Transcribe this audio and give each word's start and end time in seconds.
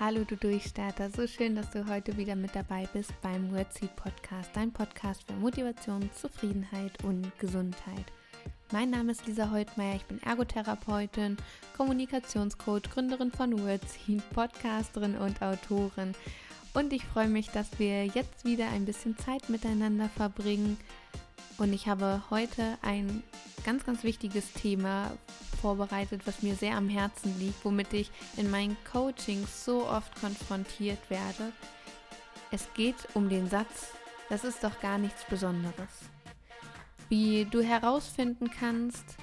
Hallo 0.00 0.24
du 0.24 0.36
Durchstarter, 0.36 1.08
so 1.08 1.24
schön, 1.28 1.54
dass 1.54 1.70
du 1.70 1.86
heute 1.88 2.16
wieder 2.16 2.34
mit 2.34 2.56
dabei 2.56 2.88
bist 2.92 3.12
beim 3.22 3.52
Wordseed 3.52 3.94
Podcast, 3.94 4.50
dein 4.52 4.72
Podcast 4.72 5.22
für 5.22 5.34
Motivation, 5.34 6.10
Zufriedenheit 6.20 7.04
und 7.04 7.30
Gesundheit. 7.38 8.04
Mein 8.72 8.90
Name 8.90 9.12
ist 9.12 9.24
Lisa 9.28 9.52
Heutmeier, 9.52 9.94
ich 9.94 10.04
bin 10.06 10.20
Ergotherapeutin, 10.24 11.36
Kommunikationscoach, 11.76 12.90
Gründerin 12.92 13.30
von 13.30 13.56
Wordseed, 13.62 14.28
Podcasterin 14.30 15.16
und 15.16 15.40
Autorin. 15.40 16.12
Und 16.74 16.92
ich 16.92 17.04
freue 17.04 17.28
mich, 17.28 17.50
dass 17.50 17.78
wir 17.78 18.04
jetzt 18.06 18.44
wieder 18.44 18.70
ein 18.70 18.86
bisschen 18.86 19.16
Zeit 19.16 19.48
miteinander 19.48 20.08
verbringen. 20.08 20.76
Und 21.56 21.72
ich 21.72 21.86
habe 21.86 22.20
heute 22.30 22.78
ein 22.82 23.22
ganz, 23.64 23.86
ganz 23.86 24.02
wichtiges 24.02 24.52
Thema 24.54 25.12
vorbereitet, 25.64 26.26
was 26.26 26.42
mir 26.42 26.56
sehr 26.56 26.76
am 26.76 26.90
Herzen 26.90 27.38
liegt, 27.38 27.64
womit 27.64 27.90
ich 27.94 28.10
in 28.36 28.50
meinen 28.50 28.76
Coachings 28.92 29.64
so 29.64 29.88
oft 29.88 30.14
konfrontiert 30.20 30.98
werde. 31.08 31.52
Es 32.50 32.68
geht 32.74 32.96
um 33.14 33.30
den 33.30 33.48
Satz, 33.48 33.92
das 34.28 34.44
ist 34.44 34.62
doch 34.62 34.78
gar 34.80 34.98
nichts 34.98 35.24
Besonderes. 35.24 35.88
Wie 37.08 37.46
du 37.46 37.62
herausfinden 37.62 38.50
kannst, 38.50 39.16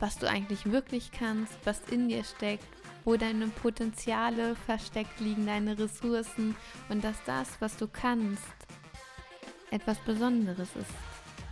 was 0.00 0.18
du 0.18 0.28
eigentlich 0.28 0.70
wirklich 0.70 1.12
kannst, 1.12 1.54
was 1.64 1.80
in 1.90 2.10
dir 2.10 2.24
steckt, 2.24 2.68
wo 3.06 3.16
deine 3.16 3.46
Potenziale 3.46 4.56
versteckt 4.66 5.18
liegen, 5.18 5.46
deine 5.46 5.78
Ressourcen 5.78 6.56
und 6.90 7.02
dass 7.02 7.16
das, 7.24 7.48
was 7.60 7.78
du 7.78 7.88
kannst, 7.88 8.42
etwas 9.70 9.98
Besonderes 10.00 10.76
ist. 10.76 10.94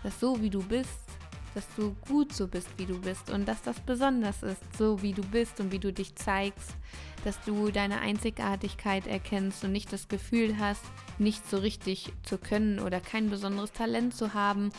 Dass 0.03 0.21
so 0.21 0.39
wie 0.43 0.51
du 0.51 0.63
bist, 0.63 1.12
dass 1.55 1.67
du 1.77 1.95
gut 2.09 2.33
so 2.33 2.47
bist, 2.47 2.69
wie 2.77 2.87
du 2.87 2.99
bist 3.01 3.31
und 3.31 3.47
dass 3.47 3.63
das 3.63 3.79
besonders 3.81 4.43
ist, 4.43 4.63
so 4.77 5.03
wie 5.03 5.13
du 5.13 5.23
bist 5.23 5.61
und 5.61 5.73
wie 5.73 5.79
du 5.79 5.93
dich 5.93 6.15
zeigst, 6.17 6.77
dass 7.25 7.41
du 7.45 7.71
deine 7.71 8.01
Einzigartigkeit 8.01 9.07
erkennst 9.07 9.65
und 9.65 9.73
nicht 9.73 9.93
das 9.93 10.09
Gefühl 10.09 10.59
hast, 10.59 10.83
nicht 11.19 11.49
so 11.49 11.59
richtig 11.59 12.13
zu 12.23 12.39
können 12.39 12.79
oder 12.79 13.01
kein 13.01 13.31
besonderes 13.31 13.73
Talent 13.73 14.15
zu 14.15 14.35
haben 14.35 14.71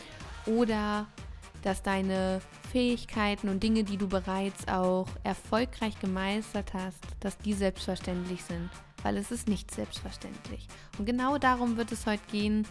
oder 0.46 1.06
dass 1.62 1.82
deine 1.82 2.40
Fähigkeiten 2.70 3.48
und 3.48 3.62
Dinge, 3.62 3.84
die 3.84 3.96
du 3.96 4.06
bereits 4.06 4.68
auch 4.68 5.08
erfolgreich 5.22 5.98
gemeistert 5.98 6.74
hast, 6.74 7.00
dass 7.20 7.38
die 7.38 7.54
selbstverständlich 7.54 8.44
sind, 8.44 8.68
weil 9.02 9.16
es 9.16 9.30
ist 9.30 9.48
nicht 9.48 9.72
selbstverständlich. 9.72 10.68
Und 10.98 11.06
genau 11.06 11.38
darum 11.38 11.78
wird 11.78 11.90
es 11.90 12.04
heute 12.04 12.22
gehen, 12.30 12.66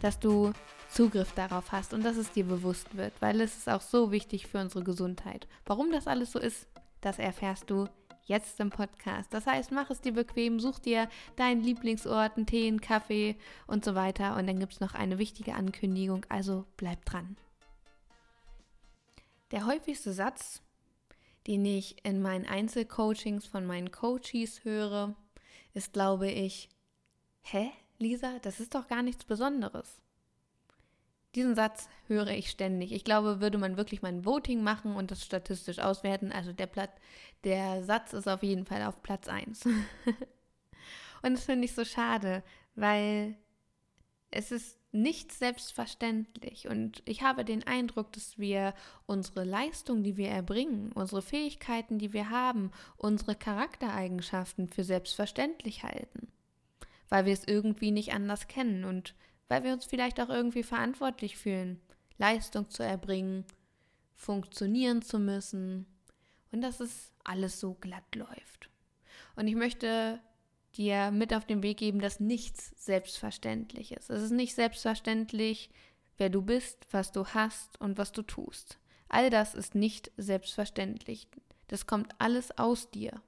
dass 0.00 0.18
du 0.18 0.52
Zugriff 0.92 1.32
darauf 1.32 1.72
hast 1.72 1.94
und 1.94 2.04
dass 2.04 2.18
es 2.18 2.32
dir 2.32 2.44
bewusst 2.44 2.96
wird, 2.96 3.14
weil 3.20 3.40
es 3.40 3.56
ist 3.56 3.68
auch 3.68 3.80
so 3.80 4.12
wichtig 4.12 4.46
für 4.46 4.58
unsere 4.58 4.84
Gesundheit. 4.84 5.48
Warum 5.64 5.90
das 5.90 6.06
alles 6.06 6.32
so 6.32 6.38
ist, 6.38 6.66
das 7.00 7.18
erfährst 7.18 7.70
du 7.70 7.88
jetzt 8.24 8.60
im 8.60 8.68
Podcast. 8.68 9.32
Das 9.32 9.46
heißt, 9.46 9.72
mach 9.72 9.88
es 9.88 10.02
dir 10.02 10.12
bequem, 10.12 10.60
such 10.60 10.80
dir 10.80 11.08
deinen 11.36 11.62
Lieblingsort, 11.62 12.36
einen 12.36 12.46
Tee, 12.46 12.68
einen 12.68 12.82
Kaffee 12.82 13.36
und 13.66 13.86
so 13.86 13.94
weiter. 13.94 14.36
Und 14.36 14.46
dann 14.46 14.58
gibt 14.58 14.74
es 14.74 14.80
noch 14.80 14.94
eine 14.94 15.18
wichtige 15.18 15.54
Ankündigung, 15.54 16.26
also 16.28 16.66
bleib 16.76 17.04
dran. 17.06 17.38
Der 19.50 19.64
häufigste 19.64 20.12
Satz, 20.12 20.60
den 21.46 21.64
ich 21.64 22.04
in 22.04 22.20
meinen 22.20 22.46
Einzelcoachings 22.46 23.46
von 23.46 23.64
meinen 23.64 23.92
Coaches 23.92 24.62
höre, 24.62 25.14
ist, 25.72 25.94
glaube 25.94 26.30
ich, 26.30 26.68
hä, 27.40 27.70
Lisa, 27.98 28.38
das 28.40 28.60
ist 28.60 28.74
doch 28.74 28.88
gar 28.88 29.02
nichts 29.02 29.24
Besonderes. 29.24 30.01
Diesen 31.34 31.54
Satz 31.54 31.88
höre 32.08 32.28
ich 32.28 32.50
ständig. 32.50 32.92
Ich 32.92 33.04
glaube, 33.04 33.40
würde 33.40 33.58
man 33.58 33.76
wirklich 33.76 34.02
mal 34.02 34.08
ein 34.08 34.26
Voting 34.26 34.62
machen 34.62 34.94
und 34.94 35.10
das 35.10 35.24
statistisch 35.24 35.78
auswerten, 35.78 36.30
also 36.30 36.52
der, 36.52 36.66
Platz, 36.66 36.92
der 37.44 37.82
Satz 37.84 38.12
ist 38.12 38.28
auf 38.28 38.42
jeden 38.42 38.66
Fall 38.66 38.82
auf 38.82 39.02
Platz 39.02 39.28
1. 39.28 39.64
und 41.22 41.32
das 41.32 41.44
finde 41.44 41.64
ich 41.64 41.74
so 41.74 41.84
schade, 41.84 42.42
weil 42.74 43.36
es 44.30 44.52
ist 44.52 44.78
nicht 44.92 45.32
selbstverständlich. 45.32 46.68
Und 46.68 47.02
ich 47.06 47.22
habe 47.22 47.46
den 47.46 47.66
Eindruck, 47.66 48.12
dass 48.12 48.38
wir 48.38 48.74
unsere 49.06 49.44
Leistung, 49.44 50.02
die 50.02 50.18
wir 50.18 50.28
erbringen, 50.28 50.92
unsere 50.92 51.22
Fähigkeiten, 51.22 51.98
die 51.98 52.12
wir 52.12 52.28
haben, 52.28 52.70
unsere 52.98 53.34
Charaktereigenschaften 53.34 54.68
für 54.68 54.84
selbstverständlich 54.84 55.82
halten, 55.82 56.28
weil 57.08 57.24
wir 57.24 57.32
es 57.32 57.46
irgendwie 57.46 57.90
nicht 57.90 58.12
anders 58.12 58.48
kennen 58.48 58.84
und 58.84 59.14
weil 59.52 59.64
wir 59.64 59.74
uns 59.74 59.84
vielleicht 59.84 60.18
auch 60.18 60.30
irgendwie 60.30 60.62
verantwortlich 60.62 61.36
fühlen, 61.36 61.78
Leistung 62.16 62.70
zu 62.70 62.82
erbringen, 62.82 63.44
funktionieren 64.14 65.02
zu 65.02 65.18
müssen 65.18 65.84
und 66.52 66.62
dass 66.62 66.80
es 66.80 67.12
alles 67.22 67.60
so 67.60 67.74
glatt 67.74 68.14
läuft. 68.14 68.70
Und 69.36 69.48
ich 69.48 69.54
möchte 69.54 70.20
dir 70.74 71.10
mit 71.10 71.34
auf 71.34 71.44
den 71.44 71.62
Weg 71.62 71.76
geben, 71.76 72.00
dass 72.00 72.18
nichts 72.18 72.72
selbstverständlich 72.82 73.92
ist. 73.92 74.08
Es 74.08 74.22
ist 74.22 74.30
nicht 74.30 74.54
selbstverständlich, 74.54 75.68
wer 76.16 76.30
du 76.30 76.40
bist, 76.40 76.86
was 76.90 77.12
du 77.12 77.26
hast 77.26 77.78
und 77.78 77.98
was 77.98 78.10
du 78.10 78.22
tust. 78.22 78.78
All 79.10 79.28
das 79.28 79.54
ist 79.54 79.74
nicht 79.74 80.12
selbstverständlich. 80.16 81.28
Das 81.68 81.86
kommt 81.86 82.14
alles 82.18 82.56
aus 82.56 82.90
dir. 82.90 83.20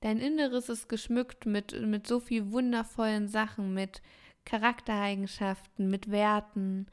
Dein 0.00 0.18
Inneres 0.18 0.68
ist 0.68 0.88
geschmückt 0.88 1.46
mit, 1.46 1.80
mit 1.80 2.08
so 2.08 2.18
viel 2.18 2.50
wundervollen 2.50 3.28
Sachen, 3.28 3.72
mit 3.72 4.02
Charaktereigenschaften, 4.44 5.88
mit 5.88 6.10
Werten, 6.10 6.86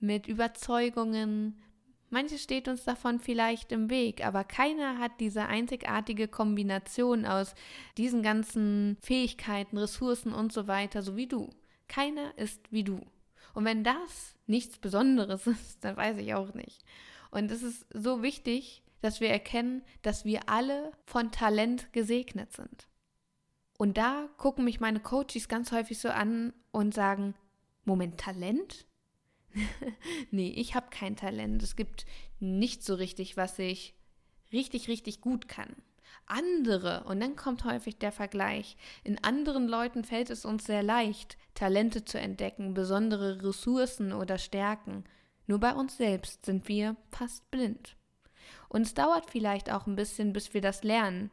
mit 0.00 0.26
Überzeugungen. 0.26 1.58
Manches 2.10 2.42
steht 2.42 2.68
uns 2.68 2.84
davon 2.84 3.18
vielleicht 3.18 3.72
im 3.72 3.90
Weg, 3.90 4.24
aber 4.24 4.44
keiner 4.44 4.98
hat 4.98 5.12
diese 5.20 5.46
einzigartige 5.46 6.28
Kombination 6.28 7.26
aus 7.26 7.54
diesen 7.96 8.22
ganzen 8.22 8.96
Fähigkeiten, 9.00 9.78
Ressourcen 9.78 10.32
und 10.32 10.52
so 10.52 10.66
weiter, 10.66 11.02
so 11.02 11.16
wie 11.16 11.26
du. 11.26 11.50
Keiner 11.88 12.36
ist 12.38 12.70
wie 12.70 12.84
du. 12.84 13.00
Und 13.54 13.64
wenn 13.64 13.84
das 13.84 14.36
nichts 14.46 14.78
Besonderes 14.78 15.46
ist, 15.46 15.84
dann 15.84 15.96
weiß 15.96 16.18
ich 16.18 16.34
auch 16.34 16.54
nicht. 16.54 16.84
Und 17.30 17.50
es 17.50 17.62
ist 17.62 17.86
so 17.92 18.22
wichtig, 18.22 18.82
dass 19.00 19.20
wir 19.20 19.28
erkennen, 19.28 19.82
dass 20.02 20.24
wir 20.24 20.48
alle 20.48 20.92
von 21.04 21.30
Talent 21.30 21.92
gesegnet 21.92 22.52
sind. 22.52 22.88
Und 23.84 23.98
da 23.98 24.30
gucken 24.38 24.64
mich 24.64 24.80
meine 24.80 24.98
Coaches 24.98 25.46
ganz 25.46 25.70
häufig 25.70 25.98
so 25.98 26.08
an 26.08 26.54
und 26.70 26.94
sagen, 26.94 27.34
Moment, 27.84 28.18
Talent? 28.18 28.86
nee, 30.30 30.48
ich 30.48 30.74
habe 30.74 30.86
kein 30.88 31.16
Talent. 31.16 31.62
Es 31.62 31.76
gibt 31.76 32.06
nicht 32.40 32.82
so 32.82 32.94
richtig, 32.94 33.36
was 33.36 33.58
ich 33.58 33.92
richtig, 34.54 34.88
richtig 34.88 35.20
gut 35.20 35.48
kann. 35.48 35.76
Andere, 36.24 37.04
und 37.04 37.20
dann 37.20 37.36
kommt 37.36 37.66
häufig 37.66 37.98
der 37.98 38.10
Vergleich, 38.10 38.78
in 39.02 39.22
anderen 39.22 39.68
Leuten 39.68 40.02
fällt 40.02 40.30
es 40.30 40.46
uns 40.46 40.64
sehr 40.64 40.82
leicht, 40.82 41.36
Talente 41.52 42.06
zu 42.06 42.18
entdecken, 42.18 42.72
besondere 42.72 43.42
Ressourcen 43.42 44.14
oder 44.14 44.38
Stärken. 44.38 45.04
Nur 45.46 45.60
bei 45.60 45.74
uns 45.74 45.98
selbst 45.98 46.46
sind 46.46 46.68
wir 46.68 46.96
fast 47.10 47.50
blind. 47.50 47.98
Und 48.70 48.80
es 48.80 48.94
dauert 48.94 49.28
vielleicht 49.28 49.70
auch 49.70 49.86
ein 49.86 49.94
bisschen, 49.94 50.32
bis 50.32 50.54
wir 50.54 50.62
das 50.62 50.84
lernen 50.84 51.30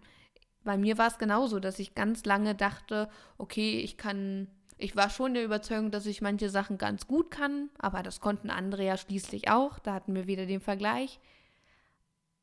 bei 0.64 0.78
mir 0.78 0.98
war 0.98 1.08
es 1.08 1.18
genauso, 1.18 1.60
dass 1.60 1.80
ich 1.80 1.96
ganz 1.96 2.26
lange 2.26 2.56
dachte, 2.56 3.10
okay, 3.38 3.80
ich 3.80 3.98
kann, 3.98 4.48
ich 4.78 4.96
war 4.96 5.10
schon 5.10 5.34
der 5.34 5.44
Überzeugung, 5.44 5.92
dass 5.92 6.06
ich 6.06 6.22
manche 6.22 6.50
Sachen 6.50 6.78
ganz 6.78 7.08
gut 7.08 7.32
kann, 7.32 7.70
aber 7.80 8.04
das 8.04 8.20
konnten 8.20 8.50
andere 8.50 8.86
ja 8.86 8.98
schließlich 8.98 9.50
auch, 9.50 9.80
da 9.80 9.94
hatten 9.94 10.14
wir 10.14 10.28
wieder 10.28 10.46
den 10.46 10.62
Vergleich. 10.62 11.20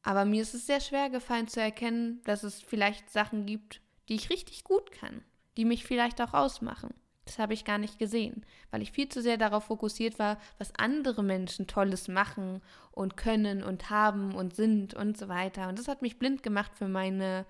Aber 0.03 0.25
mir 0.25 0.43
ist 0.43 0.55
es 0.55 0.67
sehr 0.67 0.81
schwer 0.81 1.11
gefallen 1.11 1.49
zu 1.49 1.61
erkennen, 1.61 2.21
dass 2.25 2.43
es 2.43 2.61
vielleicht 2.61 3.11
Sachen 3.11 3.47
gibt, 3.47 3.81
die 4.09 4.15
ich 4.15 4.31
richtig 4.31 4.65
gut 4.65 4.91
kann, 4.91 5.23
die 5.57 5.65
mich 5.65 5.85
vielleicht 5.85 6.21
auch 6.21 6.35
ausmachen. 6.35 6.95
Das 7.25 7.39
habe 7.39 7.53
ich 7.53 7.67
gar 7.67 7.77
nicht 7.77 7.99
gesehen, 7.99 8.47
weil 8.71 8.81
ich 8.81 8.91
viel 8.91 9.11
zu 9.11 9.21
sehr 9.21 9.37
darauf 9.37 9.65
fokussiert 9.65 10.19
war, 10.19 10.39
was 10.57 10.75
andere 10.79 11.23
Menschen 11.23 11.67
Tolles 11.67 12.09
machen 12.09 12.63
und 12.91 13.19
können 13.19 13.63
und 13.63 13.91
haben 13.91 14.35
und 14.35 14.57
sind 14.57 14.95
und 14.95 15.19
so 15.19 15.29
weiter. 15.29 15.69
Und 15.69 15.79
das 15.79 15.89
hat 15.89 16.01
mich 16.01 16.19
blind 16.19 16.43
gemacht 16.43 16.75
für 16.75 16.89
meine 16.89 17.45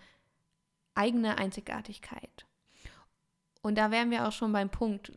eigene 0.99 1.39
Einzigartigkeit. 1.39 2.47
Und 3.62 3.79
da 3.79 3.91
wären 3.91 4.11
wir 4.11 4.27
auch 4.27 4.33
schon 4.33 4.53
beim 4.53 4.71
Punkt. 4.71 5.12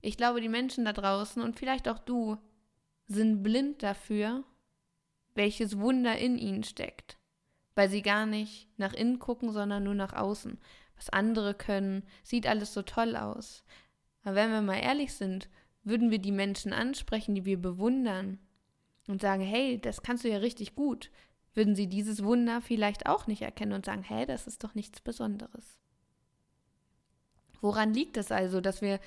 Ich 0.00 0.16
glaube, 0.16 0.40
die 0.40 0.48
Menschen 0.48 0.84
da 0.84 0.92
draußen 0.92 1.42
und 1.42 1.58
vielleicht 1.58 1.88
auch 1.88 1.98
du 1.98 2.38
sind 3.06 3.42
blind 3.42 3.82
dafür, 3.82 4.44
welches 5.34 5.78
Wunder 5.78 6.16
in 6.16 6.38
ihnen 6.38 6.62
steckt, 6.62 7.18
weil 7.74 7.88
sie 7.88 8.02
gar 8.02 8.26
nicht 8.26 8.68
nach 8.78 8.92
innen 8.92 9.18
gucken, 9.18 9.52
sondern 9.52 9.84
nur 9.84 9.94
nach 9.94 10.12
außen. 10.12 10.58
Was 10.96 11.10
andere 11.10 11.54
können, 11.54 12.04
sieht 12.22 12.46
alles 12.46 12.72
so 12.72 12.82
toll 12.82 13.16
aus. 13.16 13.64
Aber 14.22 14.36
wenn 14.36 14.50
wir 14.50 14.62
mal 14.62 14.78
ehrlich 14.78 15.14
sind, 15.14 15.48
würden 15.82 16.10
wir 16.10 16.18
die 16.18 16.32
Menschen 16.32 16.72
ansprechen, 16.72 17.34
die 17.34 17.44
wir 17.44 17.60
bewundern 17.60 18.38
und 19.08 19.20
sagen, 19.20 19.42
hey, 19.42 19.80
das 19.80 20.02
kannst 20.02 20.24
du 20.24 20.30
ja 20.30 20.38
richtig 20.38 20.74
gut, 20.74 21.10
würden 21.54 21.74
sie 21.74 21.86
dieses 21.86 22.22
Wunder 22.24 22.60
vielleicht 22.60 23.06
auch 23.06 23.26
nicht 23.26 23.42
erkennen 23.42 23.72
und 23.72 23.86
sagen, 23.86 24.02
hä, 24.02 24.26
das 24.26 24.46
ist 24.46 24.64
doch 24.64 24.74
nichts 24.74 25.00
Besonderes. 25.00 25.78
Woran 27.60 27.94
liegt 27.94 28.16
es 28.16 28.30
also, 28.30 28.60
dass 28.60 28.82
wir 28.82 29.00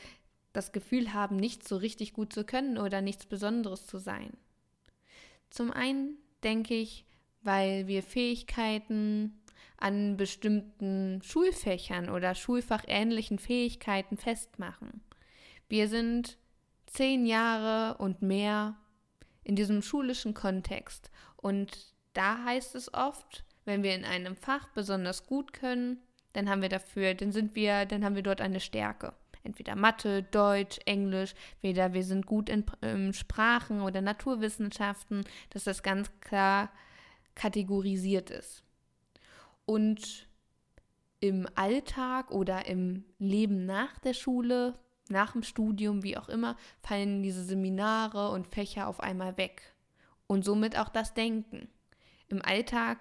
das 0.53 0.71
Gefühl 0.71 1.13
haben, 1.13 1.35
nichts 1.35 1.69
so 1.69 1.77
richtig 1.77 2.13
gut 2.13 2.33
zu 2.33 2.43
können 2.43 2.77
oder 2.77 3.01
nichts 3.01 3.25
Besonderes 3.25 3.85
zu 3.85 3.99
sein? 3.99 4.31
Zum 5.49 5.71
einen 5.71 6.17
denke 6.43 6.73
ich, 6.73 7.05
weil 7.41 7.87
wir 7.87 8.01
Fähigkeiten 8.01 9.39
an 9.77 10.17
bestimmten 10.17 11.21
Schulfächern 11.21 12.09
oder 12.09 12.33
schulfachähnlichen 12.33 13.37
Fähigkeiten 13.37 14.17
festmachen. 14.17 15.01
Wir 15.69 15.87
sind 15.87 16.37
zehn 16.87 17.25
Jahre 17.25 17.97
und 17.99 18.21
mehr 18.21 18.75
in 19.43 19.55
diesem 19.55 19.81
schulischen 19.81 20.33
Kontext 20.33 21.11
und 21.35 21.93
da 22.17 22.43
heißt 22.43 22.75
es 22.75 22.93
oft, 22.93 23.43
wenn 23.65 23.83
wir 23.83 23.93
in 23.93 24.05
einem 24.05 24.35
Fach 24.35 24.67
besonders 24.69 25.27
gut 25.27 25.53
können, 25.53 26.01
dann 26.33 26.49
haben 26.49 26.61
wir 26.61 26.69
dafür, 26.69 27.13
dann 27.13 27.31
sind 27.31 27.55
wir, 27.55 27.85
dann 27.85 28.03
haben 28.03 28.15
wir 28.15 28.23
dort 28.23 28.41
eine 28.41 28.59
Stärke. 28.59 29.13
Entweder 29.43 29.75
Mathe, 29.75 30.23
Deutsch, 30.23 30.79
Englisch, 30.85 31.35
weder 31.61 31.93
wir 31.93 32.03
sind 32.03 32.25
gut 32.25 32.49
in, 32.49 32.65
in 32.81 33.13
Sprachen 33.13 33.81
oder 33.81 34.01
Naturwissenschaften, 34.01 35.25
dass 35.51 35.65
das 35.65 35.83
ganz 35.83 36.11
klar 36.19 36.71
kategorisiert 37.35 38.29
ist. 38.29 38.63
Und 39.65 40.27
im 41.19 41.47
Alltag 41.55 42.31
oder 42.31 42.65
im 42.65 43.05
Leben 43.19 43.65
nach 43.65 43.99
der 43.99 44.13
Schule, 44.13 44.73
nach 45.09 45.33
dem 45.33 45.43
Studium, 45.43 46.03
wie 46.03 46.17
auch 46.17 46.29
immer, 46.29 46.57
fallen 46.81 47.23
diese 47.23 47.43
Seminare 47.43 48.31
und 48.31 48.47
Fächer 48.47 48.87
auf 48.87 48.99
einmal 48.99 49.37
weg. 49.37 49.75
Und 50.27 50.43
somit 50.43 50.77
auch 50.77 50.89
das 50.89 51.13
Denken. 51.13 51.69
Im 52.29 52.41
Alltag 52.41 52.99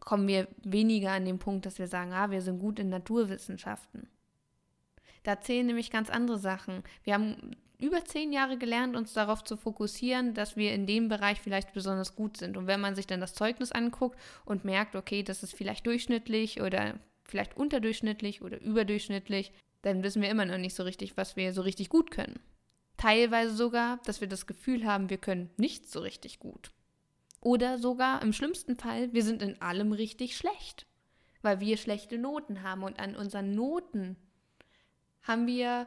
kommen 0.00 0.26
wir 0.28 0.48
weniger 0.62 1.12
an 1.12 1.24
den 1.24 1.38
Punkt, 1.38 1.66
dass 1.66 1.78
wir 1.78 1.86
sagen, 1.86 2.12
ah, 2.12 2.30
wir 2.30 2.42
sind 2.42 2.58
gut 2.58 2.78
in 2.78 2.88
Naturwissenschaften. 2.88 4.08
Da 5.22 5.40
zählen 5.40 5.66
nämlich 5.66 5.90
ganz 5.90 6.10
andere 6.10 6.38
Sachen. 6.38 6.82
Wir 7.04 7.14
haben 7.14 7.56
über 7.78 8.04
zehn 8.04 8.32
Jahre 8.32 8.58
gelernt, 8.58 8.96
uns 8.96 9.12
darauf 9.12 9.42
zu 9.44 9.56
fokussieren, 9.56 10.34
dass 10.34 10.56
wir 10.56 10.72
in 10.72 10.86
dem 10.86 11.08
Bereich 11.08 11.40
vielleicht 11.40 11.72
besonders 11.72 12.14
gut 12.14 12.36
sind. 12.36 12.56
Und 12.56 12.66
wenn 12.66 12.80
man 12.80 12.94
sich 12.94 13.06
dann 13.06 13.20
das 13.20 13.34
Zeugnis 13.34 13.72
anguckt 13.72 14.18
und 14.44 14.64
merkt, 14.64 14.96
okay, 14.96 15.22
das 15.22 15.42
ist 15.42 15.54
vielleicht 15.54 15.86
durchschnittlich 15.86 16.60
oder 16.60 16.98
vielleicht 17.24 17.56
unterdurchschnittlich 17.56 18.42
oder 18.42 18.60
überdurchschnittlich, 18.60 19.52
dann 19.82 20.02
wissen 20.02 20.20
wir 20.20 20.28
immer 20.28 20.44
noch 20.44 20.58
nicht 20.58 20.74
so 20.74 20.82
richtig, 20.82 21.16
was 21.16 21.36
wir 21.36 21.52
so 21.52 21.62
richtig 21.62 21.88
gut 21.88 22.10
können. 22.10 22.40
Teilweise 22.96 23.54
sogar, 23.54 23.98
dass 24.04 24.20
wir 24.20 24.28
das 24.28 24.46
Gefühl 24.46 24.84
haben, 24.84 25.08
wir 25.08 25.16
können 25.16 25.48
nichts 25.56 25.90
so 25.90 26.00
richtig 26.00 26.38
gut. 26.38 26.70
Oder 27.40 27.78
sogar 27.78 28.22
im 28.22 28.32
schlimmsten 28.32 28.76
Fall, 28.76 29.12
wir 29.12 29.22
sind 29.22 29.42
in 29.42 29.60
allem 29.62 29.92
richtig 29.92 30.36
schlecht, 30.36 30.86
weil 31.42 31.60
wir 31.60 31.76
schlechte 31.76 32.18
Noten 32.18 32.62
haben 32.62 32.82
und 32.82 32.98
an 32.98 33.16
unseren 33.16 33.54
Noten 33.54 34.16
haben 35.22 35.46
wir 35.46 35.86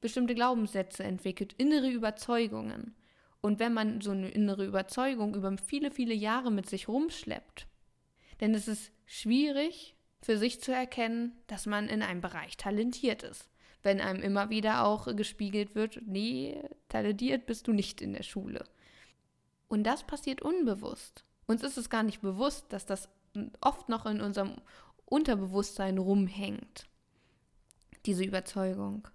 bestimmte 0.00 0.34
Glaubenssätze 0.34 1.04
entwickelt, 1.04 1.54
innere 1.54 1.90
Überzeugungen. 1.90 2.94
Und 3.40 3.58
wenn 3.58 3.72
man 3.72 4.00
so 4.00 4.10
eine 4.10 4.28
innere 4.28 4.66
Überzeugung 4.66 5.34
über 5.34 5.56
viele, 5.56 5.90
viele 5.90 6.14
Jahre 6.14 6.50
mit 6.50 6.68
sich 6.68 6.88
rumschleppt, 6.88 7.66
dann 8.38 8.54
ist 8.54 8.68
es 8.68 8.92
schwierig 9.06 9.96
für 10.20 10.36
sich 10.36 10.60
zu 10.60 10.72
erkennen, 10.72 11.32
dass 11.46 11.66
man 11.66 11.88
in 11.88 12.02
einem 12.02 12.20
Bereich 12.20 12.56
talentiert 12.56 13.22
ist. 13.22 13.48
Wenn 13.82 14.00
einem 14.00 14.22
immer 14.22 14.50
wieder 14.50 14.84
auch 14.84 15.14
gespiegelt 15.16 15.74
wird, 15.74 16.00
nee, 16.06 16.62
talentiert 16.88 17.46
bist 17.46 17.66
du 17.66 17.72
nicht 17.72 18.00
in 18.00 18.12
der 18.12 18.22
Schule. 18.22 18.64
Und 19.72 19.84
das 19.84 20.02
passiert 20.02 20.42
unbewusst. 20.42 21.24
Uns 21.46 21.62
ist 21.62 21.78
es 21.78 21.88
gar 21.88 22.02
nicht 22.02 22.20
bewusst, 22.20 22.66
dass 22.74 22.84
das 22.84 23.08
oft 23.62 23.88
noch 23.88 24.04
in 24.04 24.20
unserem 24.20 24.56
Unterbewusstsein 25.06 25.96
rumhängt. 25.96 26.90
Diese 28.04 28.22
Überzeugung. 28.22 29.08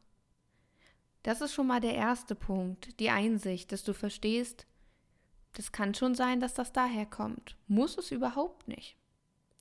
Das 1.21 1.41
ist 1.41 1.53
schon 1.53 1.67
mal 1.67 1.79
der 1.79 1.93
erste 1.93 2.33
Punkt, 2.33 2.99
die 2.99 3.11
Einsicht, 3.11 3.71
dass 3.71 3.83
du 3.83 3.93
verstehst, 3.93 4.65
das 5.53 5.71
kann 5.71 5.93
schon 5.93 6.15
sein, 6.15 6.39
dass 6.39 6.55
das 6.55 6.73
daher 6.73 7.05
kommt. 7.05 7.55
Muss 7.67 7.95
es 7.99 8.09
überhaupt 8.09 8.67
nicht. 8.67 8.97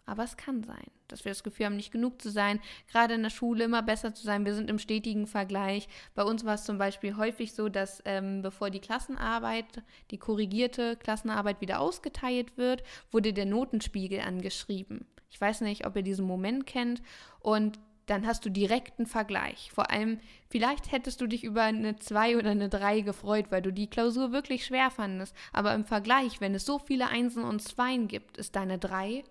Aber 0.07 0.25
es 0.25 0.39
kann 0.39 0.65
sein, 0.65 0.91
dass 1.08 1.25
wir 1.25 1.31
das 1.31 1.43
Gefühl 1.43 1.67
haben, 1.67 1.76
nicht 1.76 1.93
genug 1.93 2.20
zu 2.20 2.31
sein, 2.31 2.61
gerade 2.91 3.14
in 3.14 3.23
der 3.23 3.31
Schule 3.31 3.64
immer 3.64 3.82
besser 3.82 4.14
zu 4.14 4.25
sein. 4.25 4.44
Wir 4.44 4.55
sind 4.55 4.70
im 4.70 4.79
stetigen 4.79 5.26
Vergleich. 5.26 5.88
Bei 6.14 6.23
uns 6.23 6.44
war 6.44 6.55
es 6.55 6.64
zum 6.64 6.79
Beispiel 6.79 7.17
häufig 7.17 7.53
so, 7.53 7.69
dass 7.69 8.03
ähm, 8.05 8.43
bevor 8.43 8.70
die 8.70 8.81
Klassenarbeit, 8.81 9.82
die 10.11 10.19
korrigierte 10.19 10.97
Klassenarbeit 10.97 11.61
wieder 11.61 11.81
ausgeteilt 11.81 12.56
wird, 12.56 12.82
wurde 13.11 13.32
der 13.32 13.47
Notenspiegel 13.47 14.20
angeschrieben. 14.20 15.06
Ich 15.31 15.41
weiß 15.41 15.61
nicht, 15.62 15.87
ob 15.87 15.97
ihr 15.97 16.03
diesen 16.03 16.26
Moment 16.26 16.67
kennt. 16.67 17.03
Und 17.41 17.79
dann 18.06 18.26
hast 18.26 18.44
du 18.44 18.50
direkten 18.50 19.06
Vergleich. 19.06 19.70
Vor 19.73 19.91
allem, 19.91 20.20
vielleicht 20.49 20.93
hättest 20.93 21.20
du 21.20 21.26
dich 21.26 21.44
über 21.44 21.62
eine 21.62 21.97
2 21.97 22.38
oder 22.38 22.50
eine 22.50 22.69
3 22.69 23.00
gefreut, 23.00 23.47
weil 23.50 23.62
du 23.62 23.73
die 23.73 23.91
Klausur 23.91 24.32
wirklich 24.32 24.64
schwer 24.64 24.91
fandest. 24.91 25.35
Aber 25.52 25.75
im 25.75 25.85
Vergleich, 25.85 26.41
wenn 26.41 26.55
es 26.55 26.64
so 26.64 26.79
viele 26.79 27.09
Einsen 27.09 27.44
und 27.44 27.62
Zweien 27.62 28.06
gibt, 28.06 28.37
ist 28.37 28.55
deine 28.55 28.79
3 28.79 29.25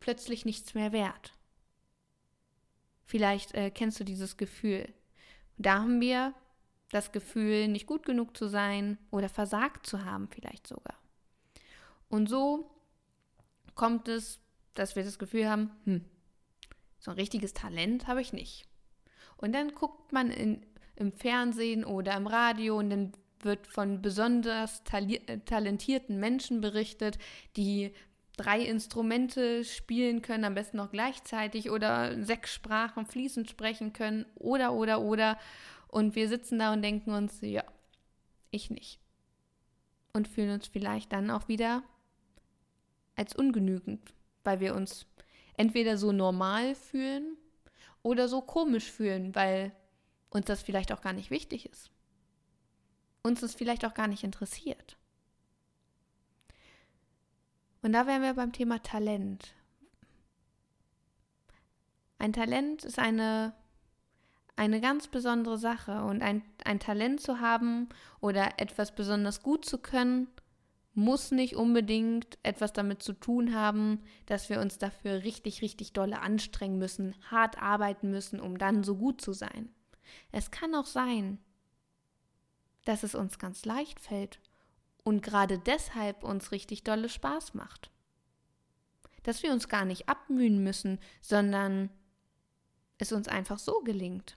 plötzlich 0.00 0.44
nichts 0.44 0.74
mehr 0.74 0.92
wert. 0.92 1.34
Vielleicht 3.04 3.54
äh, 3.54 3.70
kennst 3.70 3.98
du 4.00 4.04
dieses 4.04 4.36
Gefühl. 4.36 4.92
Da 5.56 5.80
haben 5.80 6.00
wir 6.00 6.34
das 6.90 7.12
Gefühl, 7.12 7.68
nicht 7.68 7.86
gut 7.86 8.04
genug 8.04 8.36
zu 8.36 8.48
sein 8.48 8.98
oder 9.10 9.28
versagt 9.28 9.86
zu 9.86 10.04
haben, 10.04 10.28
vielleicht 10.28 10.66
sogar. 10.66 10.96
Und 12.08 12.28
so 12.28 12.70
kommt 13.74 14.08
es, 14.08 14.40
dass 14.74 14.96
wir 14.96 15.04
das 15.04 15.18
Gefühl 15.18 15.48
haben, 15.48 15.70
hm, 15.84 16.04
so 16.98 17.10
ein 17.10 17.16
richtiges 17.16 17.52
Talent 17.52 18.06
habe 18.06 18.20
ich 18.20 18.32
nicht. 18.32 18.66
Und 19.36 19.52
dann 19.52 19.74
guckt 19.74 20.12
man 20.12 20.30
in, 20.30 20.66
im 20.96 21.12
Fernsehen 21.12 21.84
oder 21.84 22.16
im 22.16 22.26
Radio 22.26 22.78
und 22.78 22.90
dann 22.90 23.12
wird 23.40 23.66
von 23.66 24.02
besonders 24.02 24.82
talentierten 24.84 26.18
Menschen 26.18 26.60
berichtet, 26.60 27.18
die 27.56 27.92
drei 28.38 28.60
Instrumente 28.60 29.64
spielen 29.64 30.22
können, 30.22 30.44
am 30.44 30.54
besten 30.54 30.78
noch 30.78 30.90
gleichzeitig 30.90 31.70
oder 31.70 32.24
sechs 32.24 32.54
Sprachen 32.54 33.04
fließend 33.04 33.50
sprechen 33.50 33.92
können 33.92 34.24
oder, 34.36 34.72
oder, 34.72 35.00
oder. 35.00 35.38
Und 35.88 36.14
wir 36.14 36.28
sitzen 36.28 36.58
da 36.58 36.72
und 36.72 36.82
denken 36.82 37.12
uns, 37.12 37.40
ja, 37.40 37.64
ich 38.50 38.70
nicht. 38.70 39.00
Und 40.12 40.28
fühlen 40.28 40.50
uns 40.50 40.66
vielleicht 40.66 41.12
dann 41.12 41.30
auch 41.30 41.48
wieder 41.48 41.82
als 43.16 43.34
ungenügend, 43.34 44.14
weil 44.44 44.60
wir 44.60 44.74
uns 44.74 45.06
entweder 45.56 45.96
so 45.96 46.12
normal 46.12 46.74
fühlen 46.74 47.36
oder 48.02 48.28
so 48.28 48.40
komisch 48.40 48.90
fühlen, 48.90 49.34
weil 49.34 49.72
uns 50.30 50.46
das 50.46 50.62
vielleicht 50.62 50.92
auch 50.92 51.00
gar 51.00 51.12
nicht 51.12 51.30
wichtig 51.30 51.66
ist. 51.66 51.90
Uns 53.22 53.40
das 53.40 53.54
vielleicht 53.54 53.84
auch 53.84 53.94
gar 53.94 54.06
nicht 54.06 54.22
interessiert. 54.22 54.97
Und 57.88 57.94
da 57.94 58.06
wären 58.06 58.20
wir 58.20 58.34
beim 58.34 58.52
Thema 58.52 58.82
Talent. 58.82 59.54
Ein 62.18 62.34
Talent 62.34 62.84
ist 62.84 62.98
eine, 62.98 63.54
eine 64.56 64.82
ganz 64.82 65.08
besondere 65.08 65.56
Sache 65.56 66.04
und 66.04 66.20
ein, 66.20 66.42
ein 66.66 66.80
Talent 66.80 67.22
zu 67.22 67.40
haben 67.40 67.88
oder 68.20 68.60
etwas 68.60 68.94
besonders 68.94 69.42
gut 69.42 69.64
zu 69.64 69.78
können, 69.78 70.28
muss 70.92 71.30
nicht 71.30 71.56
unbedingt 71.56 72.36
etwas 72.42 72.74
damit 72.74 73.02
zu 73.02 73.14
tun 73.14 73.54
haben, 73.54 74.02
dass 74.26 74.50
wir 74.50 74.60
uns 74.60 74.76
dafür 74.76 75.24
richtig, 75.24 75.62
richtig 75.62 75.94
dolle 75.94 76.20
anstrengen 76.20 76.76
müssen, 76.76 77.14
hart 77.30 77.56
arbeiten 77.56 78.10
müssen, 78.10 78.38
um 78.38 78.58
dann 78.58 78.84
so 78.84 78.96
gut 78.96 79.22
zu 79.22 79.32
sein. 79.32 79.70
Es 80.30 80.50
kann 80.50 80.74
auch 80.74 80.84
sein, 80.84 81.38
dass 82.84 83.02
es 83.02 83.14
uns 83.14 83.38
ganz 83.38 83.64
leicht 83.64 83.98
fällt 83.98 84.40
und 85.08 85.22
gerade 85.22 85.58
deshalb 85.58 86.22
uns 86.22 86.52
richtig 86.52 86.84
dolle 86.84 87.08
Spaß 87.08 87.54
macht. 87.54 87.90
Dass 89.22 89.42
wir 89.42 89.52
uns 89.52 89.68
gar 89.68 89.86
nicht 89.86 90.06
abmühen 90.06 90.62
müssen, 90.62 90.98
sondern 91.22 91.88
es 92.98 93.12
uns 93.12 93.26
einfach 93.26 93.58
so 93.58 93.80
gelingt. 93.80 94.36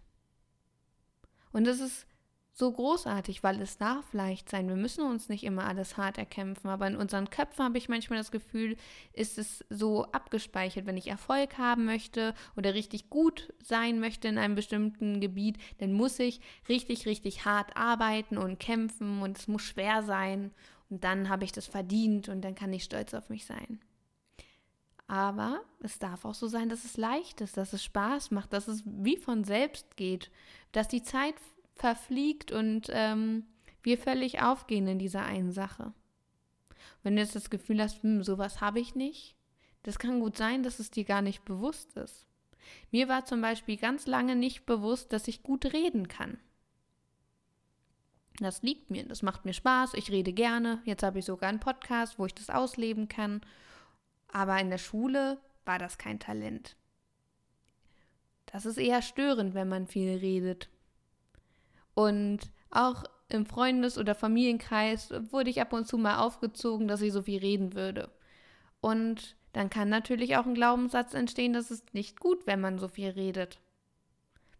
Und 1.52 1.68
es 1.68 1.82
ist 1.82 2.08
so 2.54 2.72
großartig, 2.72 3.44
weil 3.44 3.62
es 3.62 3.78
darf 3.78 4.12
leicht 4.14 4.50
sein. 4.50 4.68
Wir 4.68 4.76
müssen 4.76 5.04
uns 5.06 5.30
nicht 5.30 5.44
immer 5.44 5.66
alles 5.66 5.96
hart 5.96 6.18
erkämpfen, 6.18 6.70
aber 6.70 6.88
in 6.88 6.98
unseren 6.98 7.30
Köpfen 7.30 7.64
habe 7.64 7.78
ich 7.78 7.88
manchmal 7.88 8.20
das 8.20 8.32
Gefühl, 8.32 8.76
ist 9.14 9.38
es 9.38 9.64
so 9.70 10.04
abgespeichert, 10.12 10.86
wenn 10.86 10.98
ich 10.98 11.08
Erfolg 11.08 11.58
haben 11.58 11.86
möchte 11.86 12.34
oder 12.58 12.74
richtig 12.74 13.10
gut 13.10 13.54
sein 13.64 14.00
möchte 14.00 14.28
in 14.28 14.38
einem 14.38 14.56
bestimmten 14.56 15.22
Gebiet, 15.22 15.58
dann 15.78 15.94
muss 15.94 16.20
ich 16.20 16.42
richtig, 16.68 17.06
richtig 17.06 17.46
hart 17.46 17.78
arbeiten 17.78 18.38
und 18.38 18.60
kämpfen 18.60 19.22
und 19.22 19.38
es 19.38 19.48
muss 19.48 19.62
schwer 19.62 20.04
sein 20.04 20.52
und 20.90 21.06
dann 21.06 21.30
habe 21.30 21.46
ich 21.46 21.54
das 21.54 21.68
verdient 21.68 22.28
und 22.28 22.42
dann 22.42 22.54
kann 22.54 22.74
ich 22.74 22.84
stolz 22.84 23.14
auf 23.14 23.30
mich 23.30 23.46
sein. 23.46 23.80
Aber 25.08 25.62
es 25.82 26.00
darf 26.00 26.26
auch 26.26 26.34
so 26.34 26.48
sein, 26.48 26.70
dass 26.70 26.86
es 26.86 26.96
leicht 26.96 27.42
ist, 27.42 27.58
dass 27.58 27.74
es 27.74 27.84
Spaß 27.84 28.32
macht, 28.32 28.54
dass 28.54 28.68
es 28.68 28.84
wie 28.86 29.18
von 29.18 29.44
selbst 29.44 29.98
geht, 29.98 30.32
dass 30.72 30.88
die 30.88 31.04
Zeit 31.04 31.36
verfliegt 31.76 32.52
und 32.52 32.88
ähm, 32.92 33.46
wir 33.84 33.98
völlig 33.98 34.42
aufgehen 34.42 34.88
in 34.88 35.00
dieser 35.00 35.24
einen 35.24 35.52
Sache. 35.52 35.94
Wenn 37.04 37.16
du 37.16 37.22
jetzt 37.22 37.36
das 37.36 37.50
Gefühl 37.50 37.82
hast, 37.82 38.04
hm, 38.04 38.24
sowas 38.24 38.62
habe 38.62 38.80
ich 38.80 38.96
nicht, 38.96 39.36
das 39.84 39.98
kann 39.98 40.20
gut 40.20 40.38
sein, 40.38 40.64
dass 40.64 40.80
es 40.80 40.92
dir 40.92 41.04
gar 41.04 41.22
nicht 41.22 41.44
bewusst 41.46 41.96
ist. 41.98 42.28
Mir 42.92 43.08
war 43.08 43.26
zum 43.26 43.42
Beispiel 43.42 43.78
ganz 43.78 44.06
lange 44.06 44.36
nicht 44.36 44.66
bewusst, 44.66 45.12
dass 45.14 45.28
ich 45.28 45.44
gut 45.44 45.74
reden 45.74 46.08
kann. 46.08 46.38
Das 48.40 48.64
liegt 48.64 48.90
mir, 48.90 49.06
das 49.06 49.22
macht 49.22 49.46
mir 49.46 49.54
Spaß, 49.54 49.94
ich 49.96 50.12
rede 50.12 50.34
gerne. 50.34 50.82
Jetzt 50.86 51.04
habe 51.04 51.20
ich 51.20 51.26
sogar 51.26 51.50
einen 51.50 51.60
Podcast, 51.60 52.18
wo 52.18 52.26
ich 52.26 52.34
das 52.34 52.50
ausleben 52.50 53.08
kann. 53.08 53.42
Aber 54.32 54.60
in 54.60 54.70
der 54.70 54.78
Schule 54.78 55.40
war 55.66 55.78
das 55.78 55.98
kein 55.98 56.20
Talent. 56.20 56.76
Das 58.46 58.66
ist 58.66 58.78
eher 58.78 59.02
störend, 59.02 59.54
wenn 59.54 59.70
man 59.70 59.88
viel 59.88 60.18
redet. 60.18 60.70
Und 62.02 62.40
auch 62.72 63.04
im 63.30 63.46
Freundes- 63.46 64.00
oder 64.00 64.16
Familienkreis 64.16 65.14
wurde 65.30 65.52
ich 65.52 65.62
ab 65.62 65.72
und 65.72 65.88
zu 65.88 66.00
mal 66.00 66.18
aufgezogen, 66.18 66.88
dass 66.88 67.02
ich 67.02 67.14
so 67.14 67.22
viel 67.22 67.40
reden 67.40 67.76
würde. 67.76 68.10
Und 68.82 69.36
dann 69.54 69.70
kann 69.70 69.90
natürlich 69.90 70.36
auch 70.36 70.48
ein 70.48 70.56
Glaubenssatz 70.56 71.14
entstehen, 71.14 71.54
dass 71.54 71.70
es 71.70 71.84
nicht 71.94 72.20
gut, 72.20 72.48
wenn 72.48 72.60
man 72.60 72.80
so 72.80 72.88
viel 72.88 73.10
redet. 73.10 73.60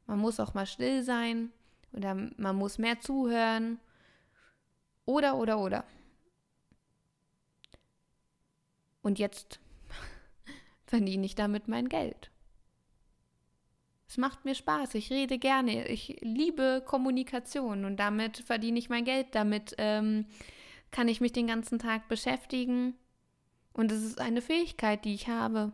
Man 0.06 0.20
muss 0.20 0.40
auch 0.40 0.54
mal 0.54 0.68
still 0.68 1.02
sein 1.02 1.52
oder 1.94 2.14
man 2.14 2.56
muss 2.56 2.78
mehr 2.78 3.00
zuhören. 3.00 3.80
Oder, 5.06 5.36
oder, 5.36 5.58
oder. 5.58 5.84
Und 9.02 9.18
jetzt 9.18 9.60
verdiene 10.86 11.26
ich 11.26 11.34
damit 11.34 11.68
mein 11.68 11.90
Geld. 11.90 12.31
Es 14.12 14.18
macht 14.18 14.44
mir 14.44 14.56
Spaß, 14.56 14.96
ich 14.96 15.10
rede 15.10 15.40
gerne, 15.40 15.88
ich 15.88 16.18
liebe 16.20 16.84
Kommunikation 16.86 17.86
und 17.86 17.96
damit 17.96 18.40
verdiene 18.40 18.78
ich 18.78 18.90
mein 18.90 19.06
Geld, 19.06 19.28
damit 19.32 19.74
ähm, 19.78 20.26
kann 20.92 21.08
ich 21.08 21.22
mich 21.22 21.32
den 21.32 21.48
ganzen 21.48 21.80
Tag 21.80 22.10
beschäftigen 22.10 22.94
und 23.72 23.90
es 23.90 24.04
ist 24.04 24.20
eine 24.20 24.42
Fähigkeit, 24.42 25.06
die 25.06 25.14
ich 25.14 25.30
habe. 25.30 25.72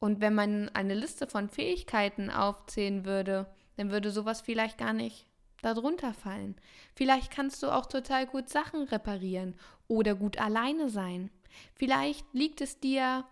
Und 0.00 0.20
wenn 0.20 0.34
man 0.34 0.68
eine 0.74 0.94
Liste 0.94 1.26
von 1.26 1.48
Fähigkeiten 1.48 2.28
aufzählen 2.28 3.06
würde, 3.06 3.46
dann 3.78 3.90
würde 3.90 4.10
sowas 4.10 4.42
vielleicht 4.42 4.76
gar 4.76 4.92
nicht 4.92 5.24
darunter 5.62 6.12
fallen. 6.12 6.56
Vielleicht 6.94 7.30
kannst 7.30 7.62
du 7.62 7.70
auch 7.70 7.86
total 7.86 8.26
gut 8.26 8.50
Sachen 8.50 8.82
reparieren 8.82 9.54
oder 9.86 10.14
gut 10.14 10.36
alleine 10.36 10.90
sein. 10.90 11.30
Vielleicht 11.74 12.26
liegt 12.34 12.60
es 12.60 12.80
dir 12.80 13.24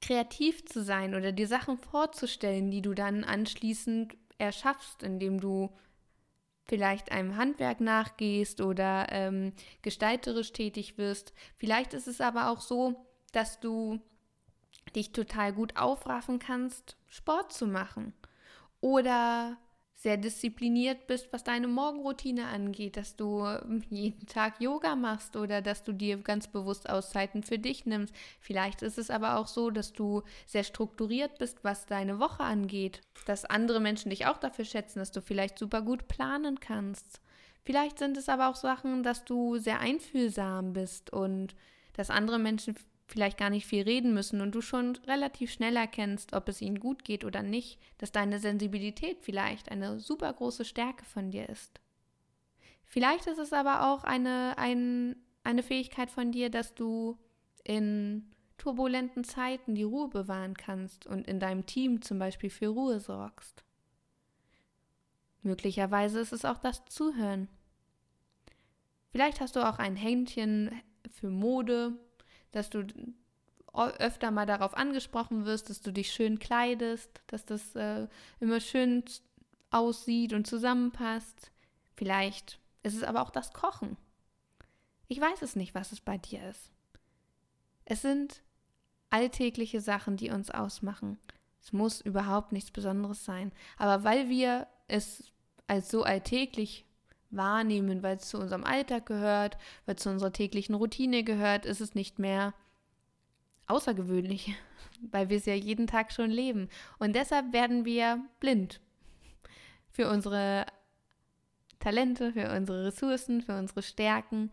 kreativ 0.00 0.64
zu 0.66 0.82
sein 0.82 1.14
oder 1.14 1.32
dir 1.32 1.48
Sachen 1.48 1.78
vorzustellen, 1.78 2.70
die 2.70 2.82
du 2.82 2.94
dann 2.94 3.24
anschließend 3.24 4.16
erschaffst, 4.38 5.02
indem 5.02 5.40
du 5.40 5.70
vielleicht 6.66 7.12
einem 7.12 7.36
Handwerk 7.36 7.80
nachgehst 7.80 8.60
oder 8.60 9.06
ähm, 9.10 9.52
gestalterisch 9.82 10.52
tätig 10.52 10.98
wirst. 10.98 11.32
Vielleicht 11.56 11.94
ist 11.94 12.08
es 12.08 12.20
aber 12.20 12.50
auch 12.50 12.60
so, 12.60 13.06
dass 13.32 13.60
du 13.60 14.00
dich 14.94 15.12
total 15.12 15.52
gut 15.52 15.76
aufraffen 15.76 16.38
kannst, 16.38 16.96
Sport 17.08 17.52
zu 17.52 17.66
machen 17.66 18.14
oder 18.80 19.56
sehr 20.06 20.16
diszipliniert 20.16 21.08
bist, 21.08 21.32
was 21.32 21.42
deine 21.42 21.66
Morgenroutine 21.66 22.46
angeht, 22.46 22.96
dass 22.96 23.16
du 23.16 23.44
ähm, 23.44 23.82
jeden 23.90 24.24
Tag 24.26 24.60
Yoga 24.60 24.94
machst 24.94 25.34
oder 25.34 25.62
dass 25.62 25.82
du 25.82 25.92
dir 25.92 26.16
ganz 26.18 26.46
bewusst 26.46 26.88
Auszeiten 26.88 27.42
für 27.42 27.58
dich 27.58 27.86
nimmst. 27.86 28.14
Vielleicht 28.38 28.82
ist 28.82 28.98
es 28.98 29.10
aber 29.10 29.36
auch 29.36 29.48
so, 29.48 29.68
dass 29.70 29.92
du 29.92 30.22
sehr 30.46 30.62
strukturiert 30.62 31.38
bist, 31.38 31.64
was 31.64 31.86
deine 31.86 32.20
Woche 32.20 32.44
angeht, 32.44 33.00
dass 33.24 33.46
andere 33.46 33.80
Menschen 33.80 34.10
dich 34.10 34.26
auch 34.26 34.36
dafür 34.36 34.64
schätzen, 34.64 35.00
dass 35.00 35.10
du 35.10 35.20
vielleicht 35.20 35.58
super 35.58 35.82
gut 35.82 36.06
planen 36.06 36.60
kannst. 36.60 37.20
Vielleicht 37.64 37.98
sind 37.98 38.16
es 38.16 38.28
aber 38.28 38.48
auch 38.48 38.54
Sachen, 38.54 39.02
dass 39.02 39.24
du 39.24 39.58
sehr 39.58 39.80
einfühlsam 39.80 40.72
bist 40.72 41.12
und 41.12 41.56
dass 41.94 42.10
andere 42.10 42.38
Menschen 42.38 42.76
vielleicht 43.06 43.38
gar 43.38 43.50
nicht 43.50 43.66
viel 43.66 43.82
reden 43.82 44.12
müssen 44.14 44.40
und 44.40 44.54
du 44.54 44.60
schon 44.60 44.96
relativ 45.06 45.52
schnell 45.52 45.76
erkennst, 45.76 46.32
ob 46.32 46.48
es 46.48 46.60
ihnen 46.60 46.80
gut 46.80 47.04
geht 47.04 47.24
oder 47.24 47.42
nicht, 47.42 47.78
dass 47.98 48.12
deine 48.12 48.38
Sensibilität 48.40 49.18
vielleicht 49.22 49.70
eine 49.70 50.00
super 50.00 50.32
große 50.32 50.64
Stärke 50.64 51.04
von 51.04 51.30
dir 51.30 51.48
ist. 51.48 51.80
Vielleicht 52.84 53.26
ist 53.26 53.38
es 53.38 53.52
aber 53.52 53.92
auch 53.92 54.04
eine, 54.04 54.58
ein, 54.58 55.16
eine 55.44 55.62
Fähigkeit 55.62 56.10
von 56.10 56.32
dir, 56.32 56.50
dass 56.50 56.74
du 56.74 57.18
in 57.64 58.30
turbulenten 58.58 59.22
Zeiten 59.22 59.74
die 59.74 59.82
Ruhe 59.82 60.08
bewahren 60.08 60.54
kannst 60.54 61.06
und 61.06 61.26
in 61.26 61.38
deinem 61.38 61.66
Team 61.66 62.02
zum 62.02 62.18
Beispiel 62.18 62.50
für 62.50 62.68
Ruhe 62.68 63.00
sorgst. 63.00 63.64
Möglicherweise 65.42 66.20
ist 66.20 66.32
es 66.32 66.44
auch 66.44 66.58
das 66.58 66.84
Zuhören. 66.86 67.48
Vielleicht 69.10 69.40
hast 69.40 69.56
du 69.56 69.66
auch 69.66 69.78
ein 69.78 69.94
Händchen 69.94 70.70
für 71.10 71.30
Mode 71.30 71.98
dass 72.52 72.70
du 72.70 72.86
öfter 73.72 74.30
mal 74.30 74.46
darauf 74.46 74.74
angesprochen 74.74 75.44
wirst, 75.44 75.68
dass 75.68 75.80
du 75.80 75.92
dich 75.92 76.12
schön 76.12 76.38
kleidest, 76.38 77.22
dass 77.26 77.44
das 77.44 77.74
äh, 77.76 78.06
immer 78.40 78.60
schön 78.60 79.04
aussieht 79.70 80.32
und 80.32 80.46
zusammenpasst. 80.46 81.50
Vielleicht 81.94 82.58
ist 82.82 82.96
es 82.96 83.02
aber 83.02 83.22
auch 83.22 83.30
das 83.30 83.52
Kochen. 83.52 83.96
Ich 85.08 85.20
weiß 85.20 85.42
es 85.42 85.56
nicht, 85.56 85.74
was 85.74 85.92
es 85.92 86.00
bei 86.00 86.18
dir 86.18 86.48
ist. 86.48 86.70
Es 87.84 88.02
sind 88.02 88.42
alltägliche 89.10 89.80
Sachen, 89.80 90.16
die 90.16 90.30
uns 90.30 90.50
ausmachen. 90.50 91.18
Es 91.62 91.72
muss 91.72 92.00
überhaupt 92.00 92.52
nichts 92.52 92.70
Besonderes 92.70 93.24
sein. 93.24 93.52
Aber 93.76 94.04
weil 94.04 94.28
wir 94.28 94.66
es 94.88 95.32
als 95.66 95.90
so 95.90 96.02
alltäglich 96.02 96.85
wahrnehmen, 97.30 98.02
weil 98.02 98.16
es 98.16 98.28
zu 98.28 98.38
unserem 98.38 98.64
Alltag 98.64 99.06
gehört, 99.06 99.58
weil 99.84 99.96
es 99.96 100.02
zu 100.02 100.10
unserer 100.10 100.32
täglichen 100.32 100.74
Routine 100.74 101.24
gehört, 101.24 101.66
ist 101.66 101.80
es 101.80 101.94
nicht 101.94 102.18
mehr 102.18 102.54
außergewöhnlich, 103.66 104.54
weil 105.10 105.28
wir 105.28 105.36
es 105.36 105.46
ja 105.46 105.54
jeden 105.54 105.86
Tag 105.86 106.12
schon 106.12 106.30
leben. 106.30 106.68
Und 106.98 107.14
deshalb 107.14 107.52
werden 107.52 107.84
wir 107.84 108.24
blind 108.40 108.80
für 109.90 110.08
unsere 110.10 110.66
Talente, 111.78 112.32
für 112.32 112.54
unsere 112.54 112.86
Ressourcen, 112.86 113.42
für 113.42 113.58
unsere 113.58 113.82
Stärken. 113.82 114.50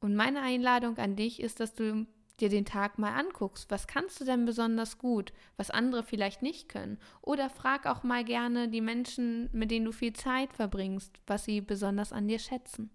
Und 0.00 0.16
meine 0.16 0.40
Einladung 0.42 0.98
an 0.98 1.16
dich 1.16 1.40
ist, 1.40 1.60
dass 1.60 1.74
du 1.74 2.06
dir 2.42 2.48
den 2.48 2.64
Tag 2.64 2.98
mal 2.98 3.14
anguckst. 3.14 3.70
Was 3.70 3.86
kannst 3.86 4.20
du 4.20 4.24
denn 4.24 4.44
besonders 4.44 4.98
gut, 4.98 5.32
was 5.56 5.70
andere 5.70 6.02
vielleicht 6.02 6.42
nicht 6.42 6.68
können? 6.68 6.98
Oder 7.22 7.48
frag 7.48 7.86
auch 7.86 8.02
mal 8.02 8.24
gerne 8.24 8.68
die 8.68 8.80
Menschen, 8.80 9.48
mit 9.52 9.70
denen 9.70 9.86
du 9.86 9.92
viel 9.92 10.12
Zeit 10.12 10.52
verbringst, 10.52 11.20
was 11.26 11.44
sie 11.44 11.60
besonders 11.60 12.12
an 12.12 12.28
dir 12.28 12.38
schätzen. 12.38 12.90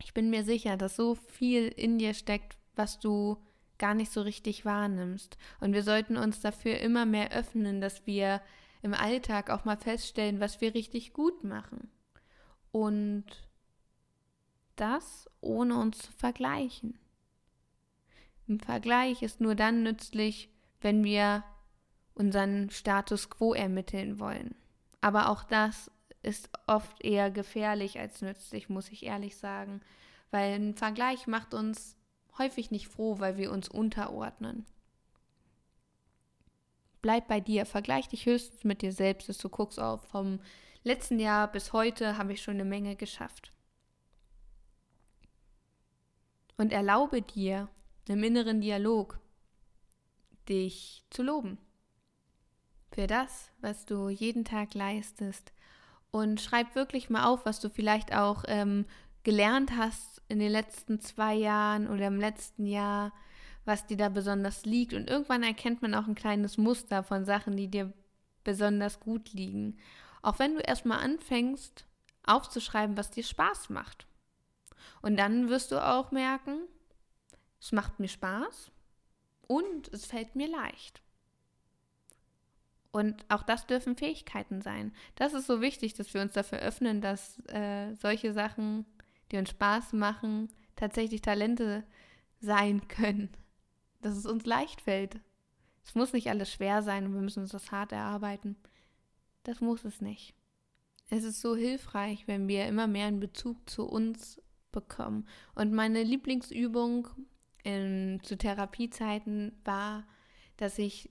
Ich 0.00 0.14
bin 0.14 0.30
mir 0.30 0.44
sicher, 0.44 0.76
dass 0.76 0.96
so 0.96 1.16
viel 1.16 1.68
in 1.68 1.98
dir 1.98 2.14
steckt, 2.14 2.56
was 2.76 3.00
du 3.00 3.36
gar 3.78 3.94
nicht 3.94 4.12
so 4.12 4.22
richtig 4.22 4.64
wahrnimmst. 4.64 5.36
Und 5.60 5.72
wir 5.72 5.82
sollten 5.82 6.16
uns 6.16 6.40
dafür 6.40 6.78
immer 6.78 7.06
mehr 7.06 7.32
öffnen, 7.32 7.80
dass 7.80 8.06
wir 8.06 8.40
im 8.82 8.94
Alltag 8.94 9.50
auch 9.50 9.64
mal 9.64 9.76
feststellen, 9.76 10.40
was 10.40 10.60
wir 10.60 10.74
richtig 10.74 11.12
gut 11.12 11.42
machen. 11.42 11.90
Und 12.70 13.24
das 14.76 15.28
ohne 15.40 15.76
uns 15.78 15.98
zu 15.98 16.12
vergleichen. 16.12 16.98
Ein 18.48 18.60
Vergleich 18.60 19.22
ist 19.22 19.40
nur 19.40 19.54
dann 19.54 19.82
nützlich, 19.82 20.48
wenn 20.80 21.04
wir 21.04 21.44
unseren 22.14 22.70
Status 22.70 23.28
quo 23.30 23.52
ermitteln 23.52 24.18
wollen. 24.18 24.54
Aber 25.00 25.28
auch 25.28 25.44
das 25.44 25.90
ist 26.22 26.50
oft 26.66 27.04
eher 27.04 27.30
gefährlich 27.30 27.98
als 27.98 28.22
nützlich, 28.22 28.68
muss 28.68 28.88
ich 28.90 29.04
ehrlich 29.04 29.36
sagen, 29.36 29.80
weil 30.30 30.54
ein 30.54 30.74
Vergleich 30.74 31.26
macht 31.26 31.54
uns 31.54 31.96
häufig 32.38 32.70
nicht 32.70 32.88
froh, 32.88 33.18
weil 33.18 33.36
wir 33.36 33.52
uns 33.52 33.68
unterordnen. 33.68 34.66
Bleib 37.02 37.28
bei 37.28 37.40
dir, 37.40 37.66
vergleich 37.66 38.08
dich 38.08 38.26
höchstens 38.26 38.64
mit 38.64 38.82
dir 38.82 38.92
selbst, 38.92 39.28
dass 39.28 39.38
du 39.38 39.48
guckst 39.48 39.78
auf, 39.78 40.02
vom 40.08 40.40
letzten 40.82 41.20
Jahr 41.20 41.50
bis 41.50 41.72
heute 41.72 42.18
habe 42.18 42.32
ich 42.32 42.42
schon 42.42 42.54
eine 42.54 42.64
Menge 42.64 42.96
geschafft. 42.96 43.52
Und 46.56 46.72
erlaube 46.72 47.22
dir, 47.22 47.68
im 48.08 48.22
inneren 48.22 48.60
Dialog, 48.60 49.18
dich 50.48 51.04
zu 51.10 51.22
loben 51.22 51.58
für 52.92 53.06
das, 53.06 53.50
was 53.60 53.84
du 53.84 54.08
jeden 54.08 54.44
Tag 54.44 54.74
leistest. 54.74 55.52
Und 56.10 56.40
schreib 56.40 56.74
wirklich 56.74 57.10
mal 57.10 57.26
auf, 57.26 57.44
was 57.44 57.60
du 57.60 57.68
vielleicht 57.68 58.14
auch 58.14 58.44
ähm, 58.48 58.86
gelernt 59.24 59.76
hast 59.76 60.22
in 60.28 60.38
den 60.38 60.50
letzten 60.50 61.00
zwei 61.00 61.34
Jahren 61.34 61.86
oder 61.86 62.06
im 62.06 62.18
letzten 62.18 62.66
Jahr, 62.66 63.12
was 63.64 63.86
dir 63.86 63.98
da 63.98 64.08
besonders 64.08 64.64
liegt. 64.64 64.94
Und 64.94 65.10
irgendwann 65.10 65.42
erkennt 65.42 65.82
man 65.82 65.94
auch 65.94 66.06
ein 66.06 66.14
kleines 66.14 66.56
Muster 66.56 67.02
von 67.02 67.24
Sachen, 67.24 67.56
die 67.56 67.68
dir 67.68 67.92
besonders 68.42 69.00
gut 69.00 69.32
liegen. 69.32 69.76
Auch 70.22 70.38
wenn 70.38 70.54
du 70.54 70.60
erstmal 70.60 71.00
anfängst, 71.00 71.84
aufzuschreiben, 72.24 72.96
was 72.96 73.10
dir 73.10 73.22
Spaß 73.22 73.68
macht. 73.70 74.06
Und 75.02 75.18
dann 75.18 75.48
wirst 75.48 75.72
du 75.72 75.84
auch 75.84 76.10
merken, 76.10 76.60
es 77.60 77.72
macht 77.72 77.98
mir 78.00 78.08
Spaß 78.08 78.70
und 79.46 79.88
es 79.88 80.06
fällt 80.06 80.36
mir 80.36 80.48
leicht. 80.48 81.02
Und 82.90 83.24
auch 83.28 83.42
das 83.42 83.66
dürfen 83.66 83.96
Fähigkeiten 83.96 84.62
sein. 84.62 84.92
Das 85.14 85.34
ist 85.34 85.46
so 85.46 85.60
wichtig, 85.60 85.94
dass 85.94 86.14
wir 86.14 86.22
uns 86.22 86.32
dafür 86.32 86.58
öffnen, 86.58 87.00
dass 87.00 87.38
äh, 87.48 87.94
solche 87.94 88.32
Sachen, 88.32 88.86
die 89.30 89.36
uns 89.36 89.50
Spaß 89.50 89.92
machen, 89.92 90.48
tatsächlich 90.74 91.20
Talente 91.20 91.84
sein 92.40 92.88
können. 92.88 93.30
Dass 94.00 94.16
es 94.16 94.26
uns 94.26 94.46
leicht 94.46 94.80
fällt. 94.80 95.20
Es 95.84 95.94
muss 95.94 96.12
nicht 96.12 96.28
alles 96.28 96.52
schwer 96.52 96.82
sein 96.82 97.06
und 97.06 97.14
wir 97.14 97.20
müssen 97.20 97.42
uns 97.42 97.52
das 97.52 97.70
hart 97.70 97.92
erarbeiten. 97.92 98.56
Das 99.42 99.60
muss 99.60 99.84
es 99.84 100.00
nicht. 100.00 100.34
Es 101.10 101.24
ist 101.24 101.40
so 101.40 101.56
hilfreich, 101.56 102.26
wenn 102.26 102.48
wir 102.48 102.66
immer 102.66 102.86
mehr 102.86 103.06
einen 103.06 103.20
Bezug 103.20 103.68
zu 103.68 103.86
uns 103.86 104.40
bekommen. 104.72 105.26
Und 105.54 105.72
meine 105.72 106.02
Lieblingsübung 106.02 107.08
in, 107.68 108.20
zu 108.22 108.38
Therapiezeiten 108.38 109.52
war, 109.64 110.04
dass 110.56 110.78
ich 110.78 111.10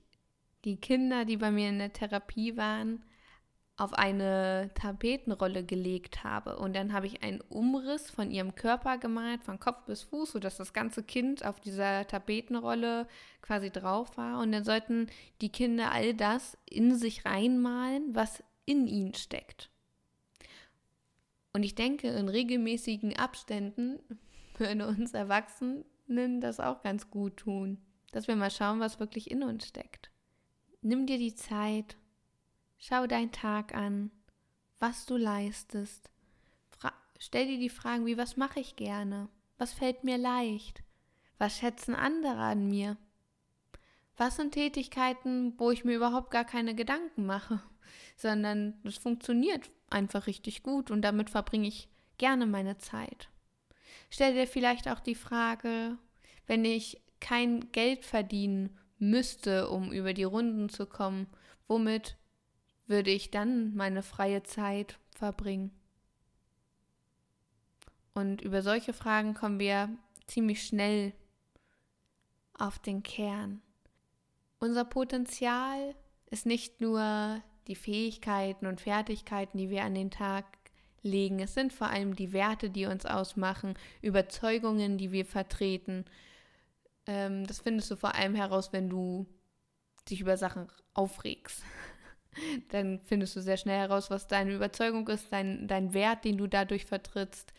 die 0.64 0.76
Kinder, 0.76 1.24
die 1.24 1.36
bei 1.36 1.50
mir 1.50 1.68
in 1.68 1.78
der 1.78 1.92
Therapie 1.92 2.56
waren, 2.56 3.04
auf 3.76 3.92
eine 3.92 4.72
Tapetenrolle 4.74 5.62
gelegt 5.62 6.24
habe. 6.24 6.56
Und 6.56 6.74
dann 6.74 6.92
habe 6.92 7.06
ich 7.06 7.22
einen 7.22 7.40
Umriss 7.42 8.10
von 8.10 8.32
ihrem 8.32 8.56
Körper 8.56 8.98
gemalt, 8.98 9.44
von 9.44 9.60
Kopf 9.60 9.84
bis 9.84 10.02
Fuß, 10.02 10.32
sodass 10.32 10.56
das 10.56 10.72
ganze 10.72 11.04
Kind 11.04 11.44
auf 11.44 11.60
dieser 11.60 12.04
Tapetenrolle 12.08 13.06
quasi 13.40 13.70
drauf 13.70 14.16
war. 14.16 14.40
Und 14.40 14.50
dann 14.50 14.64
sollten 14.64 15.06
die 15.40 15.52
Kinder 15.52 15.92
all 15.92 16.12
das 16.12 16.58
in 16.68 16.96
sich 16.96 17.24
reinmalen, 17.24 18.16
was 18.16 18.42
in 18.64 18.88
ihnen 18.88 19.14
steckt. 19.14 19.70
Und 21.52 21.62
ich 21.62 21.76
denke, 21.76 22.08
in 22.08 22.28
regelmäßigen 22.28 23.16
Abständen 23.16 24.00
würde 24.58 24.88
uns 24.88 25.14
Erwachsenen 25.14 25.84
das 26.40 26.60
auch 26.60 26.82
ganz 26.82 27.10
gut 27.10 27.36
tun, 27.36 27.78
dass 28.12 28.28
wir 28.28 28.36
mal 28.36 28.50
schauen, 28.50 28.80
was 28.80 29.00
wirklich 29.00 29.30
in 29.30 29.42
uns 29.42 29.66
steckt. 29.66 30.10
Nimm 30.80 31.06
dir 31.06 31.18
die 31.18 31.34
Zeit, 31.34 31.96
schau 32.78 33.06
deinen 33.06 33.32
Tag 33.32 33.74
an, 33.74 34.10
was 34.78 35.06
du 35.06 35.16
leistest. 35.16 36.10
Fra 36.70 36.92
stell 37.18 37.46
dir 37.46 37.58
die 37.58 37.68
Fragen 37.68 38.06
wie, 38.06 38.16
was 38.16 38.36
mache 38.36 38.60
ich 38.60 38.76
gerne? 38.76 39.28
Was 39.58 39.72
fällt 39.72 40.04
mir 40.04 40.18
leicht? 40.18 40.82
Was 41.38 41.58
schätzen 41.58 41.94
andere 41.94 42.38
an 42.38 42.68
mir? 42.68 42.96
Was 44.16 44.36
sind 44.36 44.52
Tätigkeiten, 44.52 45.54
wo 45.58 45.70
ich 45.70 45.84
mir 45.84 45.96
überhaupt 45.96 46.30
gar 46.30 46.44
keine 46.44 46.74
Gedanken 46.74 47.26
mache, 47.26 47.62
sondern 48.16 48.80
es 48.84 48.96
funktioniert 48.96 49.70
einfach 49.90 50.26
richtig 50.26 50.62
gut 50.62 50.90
und 50.90 51.02
damit 51.02 51.30
verbringe 51.30 51.68
ich 51.68 51.88
gerne 52.18 52.46
meine 52.46 52.78
Zeit. 52.78 53.28
Stell 54.10 54.34
dir 54.34 54.46
vielleicht 54.46 54.88
auch 54.88 55.00
die 55.00 55.14
Frage, 55.14 55.98
wenn 56.46 56.64
ich 56.64 57.02
kein 57.20 57.72
Geld 57.72 58.04
verdienen 58.04 58.78
müsste, 58.98 59.68
um 59.68 59.92
über 59.92 60.14
die 60.14 60.24
Runden 60.24 60.68
zu 60.68 60.86
kommen, 60.86 61.26
womit 61.66 62.16
würde 62.86 63.10
ich 63.10 63.30
dann 63.30 63.74
meine 63.74 64.02
freie 64.02 64.42
Zeit 64.42 64.98
verbringen? 65.10 65.70
Und 68.14 68.40
über 68.40 68.62
solche 68.62 68.92
Fragen 68.92 69.34
kommen 69.34 69.60
wir 69.60 69.90
ziemlich 70.26 70.66
schnell 70.66 71.12
auf 72.54 72.78
den 72.78 73.02
Kern. 73.02 73.62
Unser 74.58 74.84
Potenzial 74.84 75.94
ist 76.26 76.46
nicht 76.46 76.80
nur 76.80 77.40
die 77.68 77.76
Fähigkeiten 77.76 78.66
und 78.66 78.80
Fertigkeiten, 78.80 79.58
die 79.58 79.70
wir 79.70 79.84
an 79.84 79.94
den 79.94 80.10
Tag 80.10 80.57
legen. 81.02 81.40
Es 81.40 81.54
sind 81.54 81.72
vor 81.72 81.88
allem 81.88 82.14
die 82.14 82.32
Werte, 82.32 82.70
die 82.70 82.86
uns 82.86 83.06
ausmachen, 83.06 83.74
Überzeugungen, 84.02 84.98
die 84.98 85.12
wir 85.12 85.24
vertreten. 85.24 86.04
Ähm, 87.06 87.46
das 87.46 87.60
findest 87.60 87.90
du 87.90 87.96
vor 87.96 88.14
allem 88.14 88.34
heraus, 88.34 88.72
wenn 88.72 88.88
du 88.88 89.26
dich 90.10 90.20
über 90.20 90.36
Sachen 90.36 90.68
aufregst. 90.94 91.62
Dann 92.70 93.00
findest 93.04 93.36
du 93.36 93.42
sehr 93.42 93.56
schnell 93.56 93.78
heraus, 93.78 94.10
was 94.10 94.26
deine 94.26 94.54
Überzeugung 94.54 95.08
ist, 95.08 95.32
dein, 95.32 95.66
dein 95.66 95.94
Wert, 95.94 96.24
den 96.24 96.36
du 96.36 96.46
dadurch 96.46 96.84
vertrittst. 96.84 97.52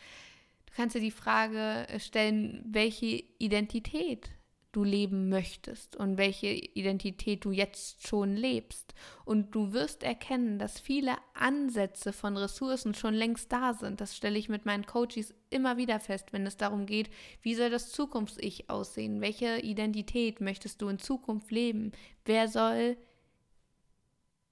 Du 0.66 0.72
kannst 0.76 0.94
dir 0.94 1.00
die 1.00 1.10
Frage 1.10 1.86
stellen, 1.98 2.64
welche 2.66 3.24
Identität 3.38 4.30
du 4.72 4.84
leben 4.84 5.28
möchtest 5.28 5.96
und 5.96 6.16
welche 6.16 6.48
Identität 6.48 7.44
du 7.44 7.50
jetzt 7.50 8.06
schon 8.06 8.36
lebst. 8.36 8.94
Und 9.24 9.54
du 9.54 9.72
wirst 9.72 10.02
erkennen, 10.02 10.58
dass 10.58 10.78
viele 10.78 11.16
Ansätze 11.34 12.12
von 12.12 12.36
Ressourcen 12.36 12.94
schon 12.94 13.14
längst 13.14 13.50
da 13.50 13.74
sind. 13.74 14.00
Das 14.00 14.16
stelle 14.16 14.38
ich 14.38 14.48
mit 14.48 14.66
meinen 14.66 14.86
Coaches 14.86 15.34
immer 15.50 15.76
wieder 15.76 15.98
fest, 15.98 16.32
wenn 16.32 16.46
es 16.46 16.56
darum 16.56 16.86
geht, 16.86 17.10
wie 17.42 17.54
soll 17.54 17.70
das 17.70 17.90
Zukunfts-Ich 17.90 18.70
aussehen? 18.70 19.20
Welche 19.20 19.58
Identität 19.58 20.40
möchtest 20.40 20.80
du 20.82 20.88
in 20.88 20.98
Zukunft 20.98 21.50
leben? 21.50 21.92
Wer 22.24 22.48
soll 22.48 22.96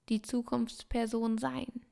die 0.09 0.21
Zukunftsperson 0.21 1.37
sein? 1.37 1.85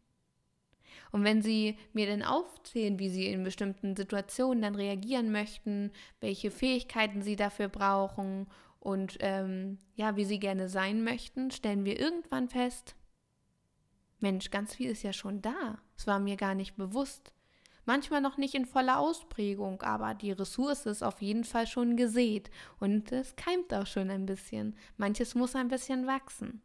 Und 1.12 1.24
wenn 1.24 1.42
sie 1.42 1.78
mir 1.94 2.08
dann 2.08 2.24
aufzählen, 2.24 3.00
wie 3.00 3.10
sie 3.10 3.28
in 3.28 3.44
bestimmten 3.44 3.96
Situationen 3.96 4.62
dann 4.62 4.76
reagieren 4.76 5.32
möchten, 5.32 5.92
welche 6.20 6.52
Fähigkeiten 6.52 7.22
sie 7.22 7.36
dafür 7.36 7.70
brauchen 7.70 8.48
und 8.80 9.18
ähm, 9.22 9.80
ja, 9.96 10.16
wie 10.16 10.26
sie 10.26 10.40
gerne 10.40 10.70
sein 10.70 11.04
möchten, 11.04 11.52
stellen 11.52 11.86
wir 11.86 12.00
irgendwann 12.00 12.50
fest, 12.50 12.96
Mensch, 14.20 14.50
ganz 14.50 14.74
viel 14.76 14.90
ist 14.90 15.04
ja 15.04 15.14
schon 15.14 15.42
da. 15.42 15.78
Es 15.96 16.08
war 16.08 16.20
mir 16.20 16.38
gar 16.38 16.56
nicht 16.56 16.76
bewusst. 16.76 17.34
Manchmal 17.86 18.20
noch 18.20 18.38
nicht 18.38 18.56
in 18.56 18.66
voller 18.66 19.00
Ausprägung, 19.00 19.82
aber 19.82 20.14
die 20.14 20.32
Ressource 20.32 20.86
ist 20.88 21.04
auf 21.04 21.22
jeden 21.22 21.46
Fall 21.46 21.68
schon 21.68 21.96
gesät 21.96 22.50
und 22.80 23.12
es 23.12 23.36
keimt 23.36 23.74
auch 23.74 23.86
schon 23.86 24.10
ein 24.10 24.26
bisschen. 24.26 24.76
Manches 24.98 25.36
muss 25.36 25.56
ein 25.56 25.70
bisschen 25.70 26.06
wachsen. 26.06 26.62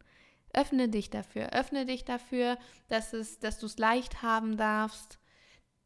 Öffne 0.53 0.87
dich 0.87 1.09
dafür. 1.09 1.51
Öffne 1.51 1.85
dich 1.85 2.05
dafür, 2.05 2.57
dass, 2.87 3.13
es, 3.13 3.39
dass 3.39 3.59
du 3.59 3.65
es 3.65 3.77
leicht 3.77 4.21
haben 4.21 4.55
darfst, 4.55 5.19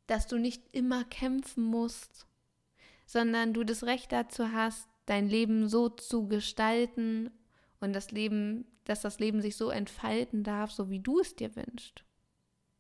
dass 0.08 0.28
du 0.28 0.38
nicht 0.38 0.64
immer 0.74 1.06
kämpfen 1.06 1.64
musst, 1.64 2.28
sondern 3.06 3.54
du 3.54 3.64
das 3.64 3.84
Recht 3.84 4.12
dazu 4.12 4.52
hast, 4.52 4.88
dein 5.06 5.28
Leben 5.30 5.70
so 5.70 5.88
zu 5.90 6.28
gestalten 6.28 7.32
und 7.80 7.94
das 7.94 8.12
Leben, 8.12 8.66
dass 8.84 9.02
das 9.02 9.20
Leben 9.20 9.42
sich 9.42 9.56
so 9.56 9.70
entfalten 9.70 10.44
darf, 10.44 10.72
so 10.72 10.90
wie 10.90 11.00
du 11.00 11.20
es 11.20 11.36
dir 11.36 11.56
wünschst. 11.56 12.04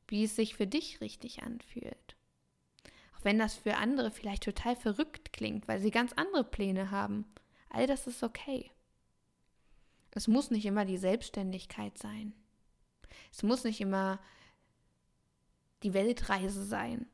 Wie 0.08 0.26
es 0.26 0.36
sich 0.36 0.56
für 0.56 0.68
dich 0.68 1.02
richtig 1.02 1.44
anfühlt. 1.44 2.18
Auch 3.16 3.24
wenn 3.24 3.40
das 3.40 3.56
für 3.56 3.78
andere 3.78 4.12
vielleicht 4.12 4.44
total 4.44 4.76
verrückt 4.76 5.34
klingt, 5.34 5.68
weil 5.68 5.80
sie 5.80 5.92
ganz 5.92 6.14
andere 6.14 6.44
Pläne 6.44 6.92
haben. 6.92 7.26
All 7.70 7.88
das 7.88 8.08
ist 8.08 8.24
okay. 8.24 8.72
Es 10.18 10.28
muss 10.28 10.50
nicht 10.50 10.66
immer 10.66 10.84
die 10.84 10.98
Selbstständigkeit 10.98 11.96
sein. 12.00 12.34
Es 13.32 13.44
muss 13.44 13.64
nicht 13.64 13.80
immer 13.80 14.20
die 15.84 15.94
Weltreise 15.94 16.66
sein. 16.66 17.06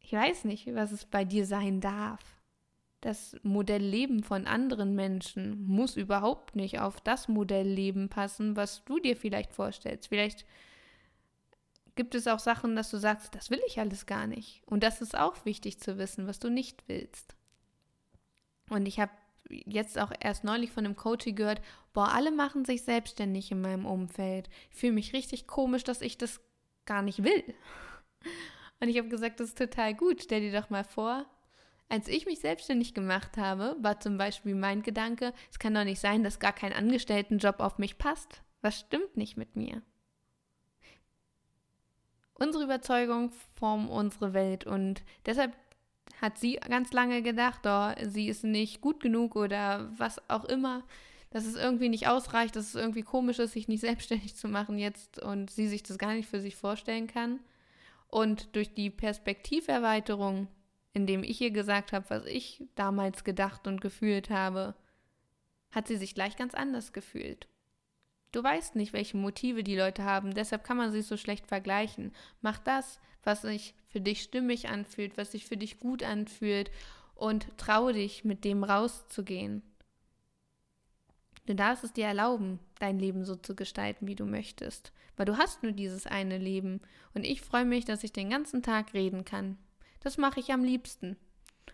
Ich 0.00 0.14
weiß 0.14 0.42
nicht, 0.42 0.66
was 0.74 0.90
es 0.90 1.04
bei 1.04 1.24
dir 1.24 1.46
sein 1.46 1.80
darf. 1.80 2.42
Das 3.02 3.36
Modellleben 3.44 4.24
von 4.24 4.48
anderen 4.48 4.96
Menschen 4.96 5.64
muss 5.64 5.96
überhaupt 5.96 6.56
nicht 6.56 6.80
auf 6.80 7.00
das 7.00 7.28
Modellleben 7.28 8.08
passen, 8.08 8.56
was 8.56 8.84
du 8.84 8.98
dir 8.98 9.16
vielleicht 9.16 9.52
vorstellst. 9.52 10.08
Vielleicht 10.08 10.44
gibt 11.94 12.16
es 12.16 12.26
auch 12.26 12.40
Sachen, 12.40 12.74
dass 12.74 12.90
du 12.90 12.96
sagst, 12.96 13.32
das 13.36 13.48
will 13.50 13.60
ich 13.68 13.78
alles 13.78 14.06
gar 14.06 14.26
nicht. 14.26 14.60
Und 14.66 14.82
das 14.82 15.00
ist 15.00 15.16
auch 15.16 15.44
wichtig 15.44 15.78
zu 15.78 15.98
wissen, 15.98 16.26
was 16.26 16.40
du 16.40 16.50
nicht 16.50 16.88
willst. 16.88 17.36
Und 18.70 18.86
ich 18.86 18.98
habe 18.98 19.12
jetzt 19.48 19.98
auch 19.98 20.12
erst 20.20 20.44
neulich 20.44 20.70
von 20.70 20.84
einem 20.84 20.96
Coach 20.96 21.26
gehört, 21.34 21.60
boah, 21.92 22.12
alle 22.12 22.30
machen 22.30 22.64
sich 22.64 22.82
selbstständig 22.82 23.50
in 23.50 23.60
meinem 23.60 23.86
Umfeld. 23.86 24.48
Ich 24.70 24.76
fühle 24.76 24.92
mich 24.92 25.12
richtig 25.12 25.46
komisch, 25.46 25.84
dass 25.84 26.00
ich 26.00 26.18
das 26.18 26.40
gar 26.86 27.02
nicht 27.02 27.22
will. 27.24 27.44
Und 28.80 28.88
ich 28.88 28.98
habe 28.98 29.08
gesagt, 29.08 29.40
das 29.40 29.48
ist 29.48 29.58
total 29.58 29.94
gut. 29.94 30.22
Stell 30.22 30.40
dir 30.40 30.52
doch 30.52 30.70
mal 30.70 30.84
vor, 30.84 31.26
als 31.88 32.08
ich 32.08 32.26
mich 32.26 32.40
selbstständig 32.40 32.94
gemacht 32.94 33.36
habe, 33.36 33.76
war 33.80 33.98
zum 33.98 34.18
Beispiel 34.18 34.54
mein 34.54 34.82
Gedanke, 34.82 35.32
es 35.50 35.58
kann 35.58 35.74
doch 35.74 35.84
nicht 35.84 36.00
sein, 36.00 36.22
dass 36.22 36.38
gar 36.38 36.52
kein 36.52 36.72
Angestelltenjob 36.72 37.60
auf 37.60 37.78
mich 37.78 37.98
passt. 37.98 38.42
Was 38.60 38.80
stimmt 38.80 39.16
nicht 39.16 39.36
mit 39.36 39.56
mir? 39.56 39.82
Unsere 42.34 42.64
Überzeugung 42.64 43.32
formt 43.56 43.90
unsere 43.90 44.32
Welt 44.32 44.64
und 44.64 45.02
deshalb 45.26 45.56
hat 46.20 46.38
sie 46.38 46.54
ganz 46.54 46.92
lange 46.92 47.22
gedacht, 47.22 47.60
oh, 47.64 47.92
sie 48.02 48.28
ist 48.28 48.44
nicht 48.44 48.80
gut 48.80 49.00
genug 49.00 49.36
oder 49.36 49.90
was 49.96 50.20
auch 50.28 50.44
immer, 50.44 50.84
dass 51.30 51.44
es 51.44 51.56
irgendwie 51.56 51.88
nicht 51.88 52.08
ausreicht, 52.08 52.56
dass 52.56 52.68
es 52.68 52.74
irgendwie 52.74 53.02
komisch 53.02 53.38
ist, 53.38 53.52
sich 53.52 53.68
nicht 53.68 53.80
selbstständig 53.82 54.34
zu 54.34 54.48
machen 54.48 54.78
jetzt 54.78 55.20
und 55.22 55.50
sie 55.50 55.68
sich 55.68 55.82
das 55.82 55.98
gar 55.98 56.14
nicht 56.14 56.28
für 56.28 56.40
sich 56.40 56.56
vorstellen 56.56 57.06
kann. 57.06 57.40
Und 58.08 58.56
durch 58.56 58.74
die 58.74 58.90
Perspektiverweiterung, 58.90 60.48
indem 60.94 61.22
ich 61.22 61.40
ihr 61.40 61.50
gesagt 61.50 61.92
habe, 61.92 62.08
was 62.08 62.24
ich 62.24 62.64
damals 62.74 63.22
gedacht 63.22 63.66
und 63.66 63.80
gefühlt 63.80 64.30
habe, 64.30 64.74
hat 65.70 65.86
sie 65.86 65.96
sich 65.96 66.14
gleich 66.14 66.36
ganz 66.36 66.54
anders 66.54 66.94
gefühlt. 66.94 67.46
Du 68.32 68.42
weißt 68.42 68.76
nicht, 68.76 68.92
welche 68.92 69.16
Motive 69.16 69.62
die 69.62 69.76
Leute 69.76 70.04
haben, 70.04 70.34
deshalb 70.34 70.64
kann 70.64 70.76
man 70.76 70.90
sich 70.90 71.06
so 71.06 71.16
schlecht 71.16 71.46
vergleichen. 71.46 72.12
Mach 72.40 72.58
das, 72.58 73.00
was 73.28 73.42
sich 73.42 73.74
für 73.84 74.00
dich 74.00 74.22
stimmig 74.22 74.70
anfühlt, 74.70 75.18
was 75.18 75.32
sich 75.32 75.44
für 75.44 75.58
dich 75.58 75.78
gut 75.78 76.02
anfühlt 76.02 76.70
und 77.14 77.46
traue 77.58 77.92
dich, 77.92 78.24
mit 78.24 78.42
dem 78.42 78.64
rauszugehen. 78.64 79.62
Du 81.44 81.54
darfst 81.54 81.84
es 81.84 81.92
dir 81.92 82.06
erlauben, 82.06 82.58
dein 82.78 82.98
Leben 82.98 83.26
so 83.26 83.36
zu 83.36 83.54
gestalten, 83.54 84.06
wie 84.06 84.14
du 84.14 84.24
möchtest, 84.24 84.92
weil 85.16 85.26
du 85.26 85.36
hast 85.36 85.62
nur 85.62 85.72
dieses 85.72 86.06
eine 86.06 86.38
Leben 86.38 86.80
und 87.12 87.24
ich 87.24 87.42
freue 87.42 87.66
mich, 87.66 87.84
dass 87.84 88.02
ich 88.02 88.12
den 88.12 88.30
ganzen 88.30 88.62
Tag 88.62 88.94
reden 88.94 89.26
kann. 89.26 89.58
Das 90.00 90.16
mache 90.16 90.40
ich 90.40 90.50
am 90.50 90.64
liebsten. 90.64 91.16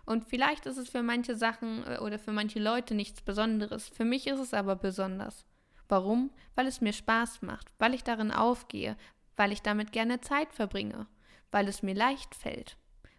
Und 0.06 0.24
vielleicht 0.24 0.66
ist 0.66 0.76
es 0.76 0.88
für 0.88 1.04
manche 1.04 1.36
Sachen 1.36 1.84
äh, 1.86 1.98
oder 1.98 2.18
für 2.18 2.32
manche 2.32 2.58
Leute 2.58 2.96
nichts 2.96 3.22
Besonderes. 3.22 3.88
Für 3.88 4.04
mich 4.04 4.26
ist 4.26 4.40
es 4.40 4.54
aber 4.54 4.74
besonders. 4.74 5.46
Warum? 5.88 6.30
Weil 6.56 6.66
es 6.66 6.80
mir 6.80 6.92
Spaß 6.92 7.42
macht, 7.42 7.70
weil 7.78 7.94
ich 7.94 8.02
darin 8.02 8.32
aufgehe, 8.32 8.96
weil 9.36 9.52
ich 9.52 9.62
damit 9.62 9.92
gerne 9.92 10.20
Zeit 10.20 10.52
verbringe, 10.52 11.06
weil 11.54 11.68
es 11.68 11.84
mir 11.84 11.94
leicht 11.94 12.34
fällt, 12.34 12.76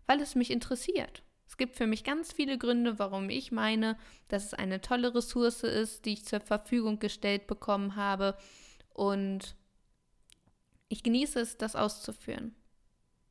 weil 0.08 0.20
es 0.20 0.36
mich 0.36 0.52
interessiert, 0.52 1.24
Es 1.48 1.56
gibt 1.56 1.78
für 1.78 1.88
mich 1.88 2.04
ganz 2.04 2.34
viele 2.34 2.58
Gründe, 2.58 3.00
warum 3.00 3.30
ich 3.30 3.54
meine, 3.54 3.98
dass 4.28 4.48
es 4.48 4.54
eine 4.54 4.82
tolle 4.82 5.16
Ressource 5.16 5.64
ist, 5.64 6.04
die 6.04 6.14
ich 6.14 6.26
zur 6.26 6.42
Verfügung 6.42 7.00
gestellt 7.00 7.48
bekommen 7.48 7.96
habe. 7.96 8.36
Und 8.94 9.56
ich 10.90 11.02
genieße 11.02 11.40
es, 11.40 11.58
das 11.58 11.78
auszuführen. 11.78 12.54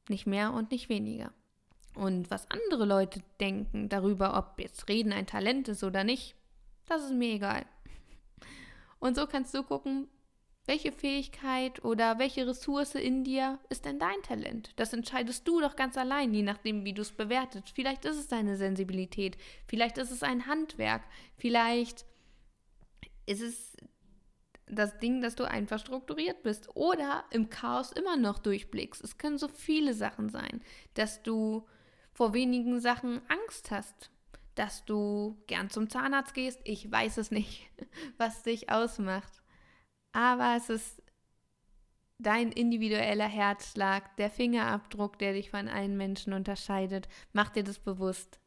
Nicht 0.08 0.26
mehr 0.26 0.54
und 0.54 0.70
nicht 0.70 0.88
weniger. 0.88 1.34
Und 1.94 2.30
was 2.30 2.50
andere 2.50 2.86
Leute 2.86 3.20
denken 3.40 3.90
darüber, 3.90 4.38
ob 4.38 4.58
jetzt 4.58 4.88
Reden 4.88 5.12
ein 5.12 5.26
Talent 5.26 5.68
ist 5.68 5.84
oder 5.84 6.02
nicht, 6.02 6.34
das 6.86 7.04
ist 7.04 7.12
mir 7.12 7.34
egal. 7.34 7.66
Und 9.00 9.16
so 9.16 9.26
kannst 9.26 9.52
du 9.52 9.64
gucken, 9.64 10.08
welche 10.66 10.92
Fähigkeit 10.92 11.84
oder 11.84 12.18
welche 12.18 12.46
Ressource 12.46 12.94
in 12.94 13.22
dir 13.22 13.58
ist 13.68 13.84
denn 13.84 13.98
dein 13.98 14.22
Talent? 14.22 14.72
Das 14.76 14.92
entscheidest 14.92 15.46
du 15.46 15.60
doch 15.60 15.76
ganz 15.76 15.96
allein, 15.98 16.32
je 16.32 16.42
nachdem, 16.42 16.84
wie 16.84 16.94
du 16.94 17.02
es 17.02 17.12
bewertest. 17.12 17.70
Vielleicht 17.74 18.04
ist 18.04 18.16
es 18.16 18.28
deine 18.28 18.56
Sensibilität, 18.56 19.36
vielleicht 19.66 19.98
ist 19.98 20.10
es 20.10 20.22
ein 20.22 20.46
Handwerk, 20.46 21.02
vielleicht 21.36 22.06
ist 23.26 23.42
es 23.42 23.76
das 24.66 24.98
Ding, 24.98 25.20
dass 25.20 25.36
du 25.36 25.44
einfach 25.44 25.78
strukturiert 25.78 26.42
bist 26.42 26.74
oder 26.74 27.24
im 27.30 27.50
Chaos 27.50 27.92
immer 27.92 28.16
noch 28.16 28.38
durchblickst. 28.38 29.04
Es 29.04 29.18
können 29.18 29.36
so 29.36 29.48
viele 29.48 29.92
Sachen 29.92 30.30
sein, 30.30 30.62
dass 30.94 31.22
du 31.22 31.66
vor 32.12 32.32
wenigen 32.32 32.80
Sachen 32.80 33.20
Angst 33.28 33.70
hast, 33.70 34.10
dass 34.54 34.86
du 34.86 35.36
gern 35.46 35.68
zum 35.68 35.90
Zahnarzt 35.90 36.32
gehst. 36.32 36.60
Ich 36.64 36.90
weiß 36.90 37.18
es 37.18 37.30
nicht, 37.30 37.68
was 38.16 38.42
dich 38.42 38.70
ausmacht 38.70 39.43
aber 40.14 40.54
es 40.56 40.70
ist 40.70 41.02
dein 42.18 42.52
individueller 42.52 43.26
Herzschlag, 43.26 44.16
der 44.16 44.30
Fingerabdruck, 44.30 45.18
der 45.18 45.34
dich 45.34 45.50
von 45.50 45.68
allen 45.68 45.96
Menschen 45.96 46.32
unterscheidet. 46.32 47.08
Mach 47.32 47.50
dir 47.50 47.64
das 47.64 47.80
bewusst. 47.80 48.38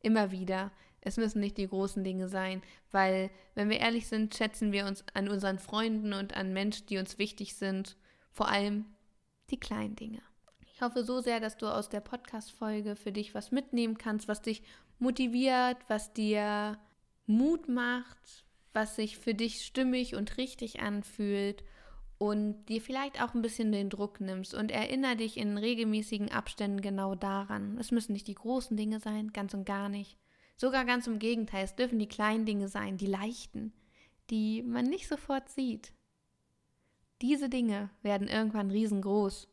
Immer 0.00 0.30
wieder. 0.30 0.70
Es 1.00 1.16
müssen 1.16 1.40
nicht 1.40 1.56
die 1.56 1.66
großen 1.66 2.04
Dinge 2.04 2.28
sein, 2.28 2.62
weil, 2.92 3.30
wenn 3.54 3.70
wir 3.70 3.80
ehrlich 3.80 4.06
sind, 4.06 4.34
schätzen 4.34 4.70
wir 4.70 4.86
uns 4.86 5.04
an 5.14 5.28
unseren 5.28 5.58
Freunden 5.58 6.12
und 6.12 6.36
an 6.36 6.52
Menschen, 6.52 6.86
die 6.86 6.98
uns 6.98 7.18
wichtig 7.18 7.56
sind, 7.56 7.96
vor 8.30 8.48
allem 8.48 8.84
die 9.50 9.58
kleinen 9.58 9.96
Dinge. 9.96 10.22
Ich 10.74 10.82
hoffe 10.82 11.04
so 11.04 11.20
sehr, 11.20 11.40
dass 11.40 11.56
du 11.56 11.66
aus 11.66 11.88
der 11.88 12.00
Podcast-Folge 12.00 12.96
für 12.96 13.12
dich 13.12 13.34
was 13.34 13.50
mitnehmen 13.50 13.96
kannst, 13.96 14.28
was 14.28 14.42
dich 14.42 14.62
motiviert, 14.98 15.78
was 15.88 16.12
dir 16.12 16.78
Mut 17.26 17.68
macht, 17.68 18.43
was 18.74 18.96
sich 18.96 19.16
für 19.16 19.34
dich 19.34 19.64
stimmig 19.64 20.14
und 20.14 20.36
richtig 20.36 20.80
anfühlt 20.80 21.64
und 22.18 22.66
dir 22.66 22.80
vielleicht 22.80 23.22
auch 23.22 23.34
ein 23.34 23.42
bisschen 23.42 23.72
den 23.72 23.90
Druck 23.90 24.20
nimmst 24.20 24.54
und 24.54 24.70
erinnere 24.70 25.16
dich 25.16 25.36
in 25.36 25.56
regelmäßigen 25.56 26.30
Abständen 26.30 26.80
genau 26.80 27.14
daran. 27.14 27.78
Es 27.78 27.90
müssen 27.90 28.12
nicht 28.12 28.26
die 28.26 28.34
großen 28.34 28.76
Dinge 28.76 29.00
sein, 29.00 29.32
ganz 29.32 29.54
und 29.54 29.64
gar 29.64 29.88
nicht. 29.88 30.18
Sogar 30.56 30.84
ganz 30.84 31.06
im 31.06 31.18
Gegenteil, 31.18 31.64
es 31.64 31.74
dürfen 31.74 31.98
die 31.98 32.08
kleinen 32.08 32.46
Dinge 32.46 32.68
sein, 32.68 32.96
die 32.96 33.06
leichten, 33.06 33.72
die 34.30 34.62
man 34.62 34.86
nicht 34.86 35.08
sofort 35.08 35.48
sieht. 35.48 35.92
Diese 37.22 37.48
Dinge 37.48 37.90
werden 38.02 38.28
irgendwann 38.28 38.70
riesengroß, 38.70 39.48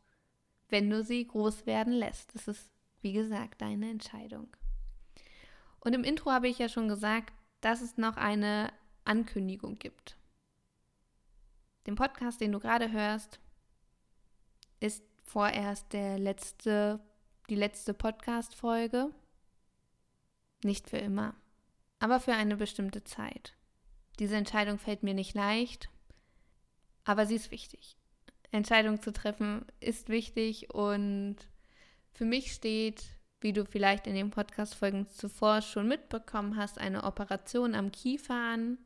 wenn 0.69 0.89
du 0.89 1.03
sie 1.03 1.27
groß 1.27 1.65
werden 1.65 1.93
lässt. 1.93 2.33
Das 2.35 2.47
ist, 2.47 2.69
wie 3.01 3.13
gesagt, 3.13 3.61
deine 3.61 3.89
Entscheidung. 3.89 4.55
Und 5.79 5.93
im 5.93 6.03
Intro 6.03 6.31
habe 6.31 6.47
ich 6.47 6.59
ja 6.59 6.69
schon 6.69 6.87
gesagt, 6.87 7.33
dass 7.61 7.81
es 7.81 7.97
noch 7.97 8.17
eine 8.17 8.71
Ankündigung 9.05 9.77
gibt. 9.79 10.17
Den 11.87 11.95
Podcast, 11.95 12.41
den 12.41 12.51
du 12.51 12.59
gerade 12.59 12.91
hörst, 12.91 13.39
ist 14.79 15.03
vorerst 15.23 15.93
der 15.93 16.19
letzte, 16.19 16.99
die 17.49 17.55
letzte 17.55 17.93
Podcast-Folge. 17.93 19.09
Nicht 20.63 20.89
für 20.89 20.97
immer, 20.97 21.35
aber 21.99 22.19
für 22.19 22.33
eine 22.33 22.55
bestimmte 22.55 23.03
Zeit. 23.03 23.55
Diese 24.19 24.35
Entscheidung 24.35 24.77
fällt 24.77 25.01
mir 25.01 25.15
nicht 25.15 25.33
leicht, 25.33 25.89
aber 27.03 27.25
sie 27.25 27.35
ist 27.35 27.49
wichtig. 27.49 27.97
Entscheidung 28.51 29.01
zu 29.01 29.11
treffen 29.11 29.65
ist 29.79 30.09
wichtig 30.09 30.73
und 30.73 31.37
für 32.11 32.25
mich 32.25 32.51
steht, 32.51 33.05
wie 33.39 33.53
du 33.53 33.65
vielleicht 33.65 34.05
in 34.05 34.13
den 34.13 34.29
Podcast-Folgen 34.29 35.07
zuvor 35.07 35.61
schon 35.61 35.87
mitbekommen 35.87 36.57
hast, 36.57 36.77
eine 36.77 37.05
Operation 37.05 37.73
am 37.73 37.91
Kiefer 37.91 38.35
an 38.35 38.77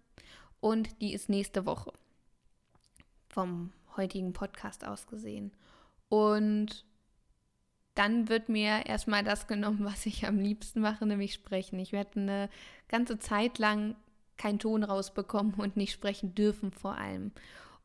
und 0.65 0.99
die 0.99 1.13
ist 1.13 1.29
nächste 1.29 1.67
Woche 1.67 1.93
vom 3.29 3.71
heutigen 3.97 4.33
Podcast 4.33 4.83
aus 4.83 5.05
gesehen. 5.05 5.51
Und 6.09 6.85
dann 7.93 8.29
wird 8.29 8.49
mir 8.49 8.87
erstmal 8.87 9.23
das 9.23 9.45
genommen, 9.45 9.85
was 9.85 10.07
ich 10.07 10.25
am 10.25 10.39
liebsten 10.39 10.81
mache, 10.81 11.05
nämlich 11.05 11.35
sprechen. 11.35 11.77
Ich 11.77 11.91
werde 11.91 12.19
eine 12.19 12.49
ganze 12.87 13.19
Zeit 13.19 13.59
lang 13.59 13.95
keinen 14.37 14.57
Ton 14.57 14.83
rausbekommen 14.83 15.53
und 15.53 15.77
nicht 15.77 15.91
sprechen 15.91 16.33
dürfen 16.33 16.71
vor 16.71 16.97
allem. 16.97 17.31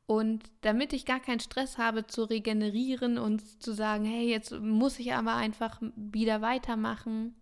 Und 0.06 0.50
damit 0.62 0.94
ich 0.94 1.04
gar 1.04 1.20
keinen 1.20 1.40
Stress 1.40 1.76
habe 1.76 2.06
zu 2.06 2.24
regenerieren 2.24 3.18
und 3.18 3.62
zu 3.62 3.74
sagen, 3.74 4.06
hey, 4.06 4.26
jetzt 4.26 4.58
muss 4.58 4.98
ich 4.98 5.12
aber 5.12 5.34
einfach 5.34 5.82
wieder 5.96 6.40
weitermachen, 6.40 7.36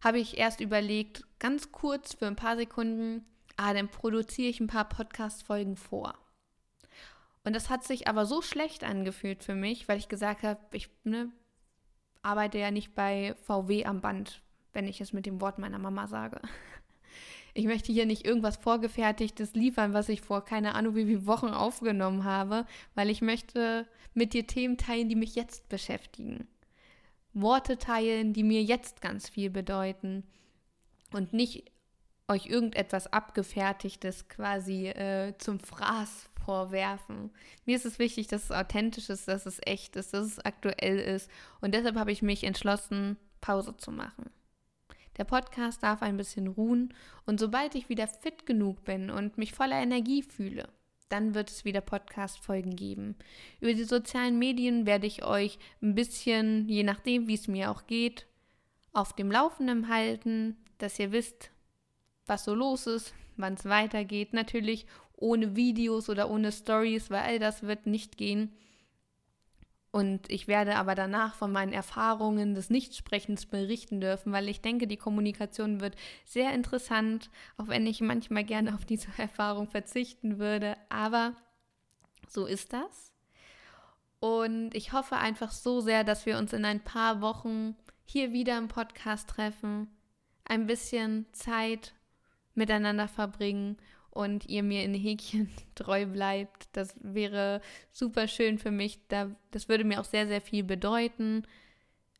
habe 0.00 0.18
ich 0.18 0.38
erst 0.38 0.60
überlegt, 0.60 1.24
ganz 1.38 1.70
kurz 1.70 2.14
für 2.14 2.26
ein 2.26 2.34
paar 2.34 2.56
Sekunden, 2.56 3.24
ah, 3.56 3.74
dann 3.74 3.88
produziere 3.88 4.48
ich 4.48 4.60
ein 4.60 4.66
paar 4.66 4.88
Podcast-Folgen 4.88 5.76
vor. 5.76 6.14
Und 7.44 7.56
das 7.56 7.70
hat 7.70 7.84
sich 7.84 8.08
aber 8.08 8.26
so 8.26 8.42
schlecht 8.42 8.84
angefühlt 8.84 9.42
für 9.42 9.54
mich, 9.54 9.88
weil 9.88 9.98
ich 9.98 10.08
gesagt 10.08 10.42
habe, 10.42 10.60
ich 10.72 10.90
ne, 11.04 11.30
arbeite 12.22 12.58
ja 12.58 12.70
nicht 12.70 12.94
bei 12.94 13.34
VW 13.42 13.84
am 13.86 14.00
Band, 14.00 14.42
wenn 14.72 14.86
ich 14.86 15.00
es 15.00 15.12
mit 15.12 15.26
dem 15.26 15.40
Wort 15.40 15.58
meiner 15.58 15.78
Mama 15.78 16.06
sage. 16.06 16.40
Ich 17.52 17.64
möchte 17.64 17.90
hier 17.90 18.06
nicht 18.06 18.24
irgendwas 18.24 18.58
Vorgefertigtes 18.58 19.54
liefern, 19.54 19.92
was 19.92 20.08
ich 20.08 20.20
vor 20.20 20.44
keine 20.44 20.76
Ahnung 20.76 20.94
wie 20.94 21.06
vielen 21.06 21.26
Wochen 21.26 21.48
aufgenommen 21.48 22.22
habe, 22.22 22.64
weil 22.94 23.10
ich 23.10 23.22
möchte 23.22 23.88
mit 24.14 24.34
dir 24.34 24.46
Themen 24.46 24.76
teilen, 24.76 25.08
die 25.08 25.16
mich 25.16 25.34
jetzt 25.34 25.68
beschäftigen. 25.68 26.46
Worte 27.32 27.76
teilen, 27.76 28.32
die 28.32 28.44
mir 28.44 28.62
jetzt 28.62 29.00
ganz 29.00 29.28
viel 29.28 29.50
bedeuten 29.50 30.22
und 31.12 31.32
nicht 31.32 31.72
euch 32.30 32.46
irgendetwas 32.46 33.12
Abgefertigtes 33.12 34.28
quasi 34.28 34.86
äh, 34.86 35.34
zum 35.38 35.60
Fraß 35.60 36.28
vorwerfen. 36.44 37.30
Mir 37.66 37.76
ist 37.76 37.84
es 37.84 37.98
wichtig, 37.98 38.28
dass 38.28 38.44
es 38.44 38.52
authentisch 38.52 39.10
ist, 39.10 39.28
dass 39.28 39.46
es 39.46 39.60
echt 39.66 39.96
ist, 39.96 40.14
dass 40.14 40.26
es 40.26 40.38
aktuell 40.38 40.98
ist. 40.98 41.30
Und 41.60 41.74
deshalb 41.74 41.96
habe 41.96 42.12
ich 42.12 42.22
mich 42.22 42.44
entschlossen, 42.44 43.16
Pause 43.40 43.76
zu 43.76 43.90
machen. 43.90 44.30
Der 45.16 45.24
Podcast 45.24 45.82
darf 45.82 46.02
ein 46.02 46.16
bisschen 46.16 46.46
ruhen 46.46 46.94
und 47.26 47.40
sobald 47.40 47.74
ich 47.74 47.88
wieder 47.88 48.06
fit 48.06 48.46
genug 48.46 48.84
bin 48.84 49.10
und 49.10 49.36
mich 49.36 49.52
voller 49.52 49.76
Energie 49.76 50.22
fühle, 50.22 50.68
dann 51.10 51.34
wird 51.34 51.50
es 51.50 51.64
wieder 51.64 51.80
Podcast-Folgen 51.80 52.76
geben. 52.76 53.16
Über 53.60 53.74
die 53.74 53.84
sozialen 53.84 54.38
Medien 54.38 54.86
werde 54.86 55.06
ich 55.06 55.24
euch 55.24 55.58
ein 55.82 55.94
bisschen, 55.94 56.68
je 56.68 56.84
nachdem, 56.84 57.26
wie 57.26 57.34
es 57.34 57.48
mir 57.48 57.70
auch 57.70 57.86
geht, 57.86 58.26
auf 58.92 59.12
dem 59.12 59.30
Laufenden 59.30 59.88
halten, 59.88 60.56
dass 60.78 60.98
ihr 60.98 61.12
wisst, 61.12 61.50
was 62.30 62.44
so 62.44 62.54
los 62.54 62.86
ist, 62.86 63.12
wann 63.36 63.54
es 63.54 63.66
weitergeht. 63.66 64.32
Natürlich 64.32 64.86
ohne 65.16 65.54
Videos 65.54 66.08
oder 66.08 66.30
ohne 66.30 66.50
Stories, 66.50 67.10
weil 67.10 67.22
all 67.22 67.38
das 67.38 67.62
wird 67.62 67.86
nicht 67.86 68.16
gehen. 68.16 68.52
Und 69.92 70.30
ich 70.30 70.46
werde 70.46 70.76
aber 70.76 70.94
danach 70.94 71.34
von 71.34 71.50
meinen 71.50 71.72
Erfahrungen 71.72 72.54
des 72.54 72.70
Nichtsprechens 72.70 73.46
berichten 73.46 74.00
dürfen, 74.00 74.32
weil 74.32 74.48
ich 74.48 74.60
denke, 74.60 74.86
die 74.86 74.96
Kommunikation 74.96 75.80
wird 75.80 75.96
sehr 76.24 76.54
interessant, 76.54 77.28
auch 77.56 77.66
wenn 77.66 77.86
ich 77.86 78.00
manchmal 78.00 78.44
gerne 78.44 78.74
auf 78.74 78.84
diese 78.84 79.08
Erfahrung 79.18 79.68
verzichten 79.68 80.38
würde. 80.38 80.76
Aber 80.88 81.34
so 82.28 82.46
ist 82.46 82.72
das. 82.72 83.12
Und 84.20 84.74
ich 84.74 84.92
hoffe 84.92 85.16
einfach 85.16 85.50
so 85.50 85.80
sehr, 85.80 86.04
dass 86.04 86.24
wir 86.24 86.38
uns 86.38 86.52
in 86.52 86.64
ein 86.64 86.84
paar 86.84 87.20
Wochen 87.20 87.74
hier 88.04 88.32
wieder 88.32 88.58
im 88.58 88.68
Podcast 88.68 89.30
treffen, 89.30 89.88
ein 90.44 90.66
bisschen 90.66 91.26
Zeit 91.32 91.94
miteinander 92.54 93.08
verbringen 93.08 93.76
und 94.10 94.46
ihr 94.46 94.62
mir 94.62 94.84
in 94.84 94.94
Häkchen 94.94 95.50
treu 95.74 96.06
bleibt. 96.06 96.68
Das 96.72 96.94
wäre 97.00 97.60
super 97.90 98.28
schön 98.28 98.58
für 98.58 98.70
mich. 98.70 99.00
das 99.08 99.68
würde 99.68 99.84
mir 99.84 100.00
auch 100.00 100.04
sehr, 100.04 100.26
sehr 100.26 100.40
viel 100.40 100.64
bedeuten. 100.64 101.46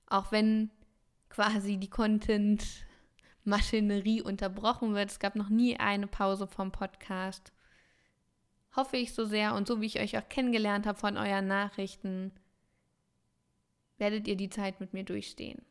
Auch 0.06 0.30
wenn 0.32 0.70
quasi 1.28 1.78
die 1.78 1.90
Content-Maschinerie 1.90 4.22
unterbrochen 4.22 4.94
wird. 4.94 5.10
Es 5.10 5.18
gab 5.18 5.34
noch 5.36 5.48
nie 5.48 5.78
eine 5.78 6.06
Pause 6.06 6.46
vom 6.46 6.70
Podcast. 6.72 7.52
Hoffe 8.76 8.98
ich 8.98 9.14
so 9.14 9.24
sehr 9.24 9.54
und 9.54 9.66
so 9.66 9.80
wie 9.80 9.86
ich 9.86 9.98
euch 10.00 10.18
auch 10.18 10.28
kennengelernt 10.28 10.86
habe 10.86 10.98
von 10.98 11.16
euren 11.16 11.46
Nachrichten, 11.48 12.32
werdet 13.98 14.28
ihr 14.28 14.36
die 14.36 14.50
Zeit 14.50 14.78
mit 14.80 14.92
mir 14.92 15.04
durchstehen. 15.04 15.62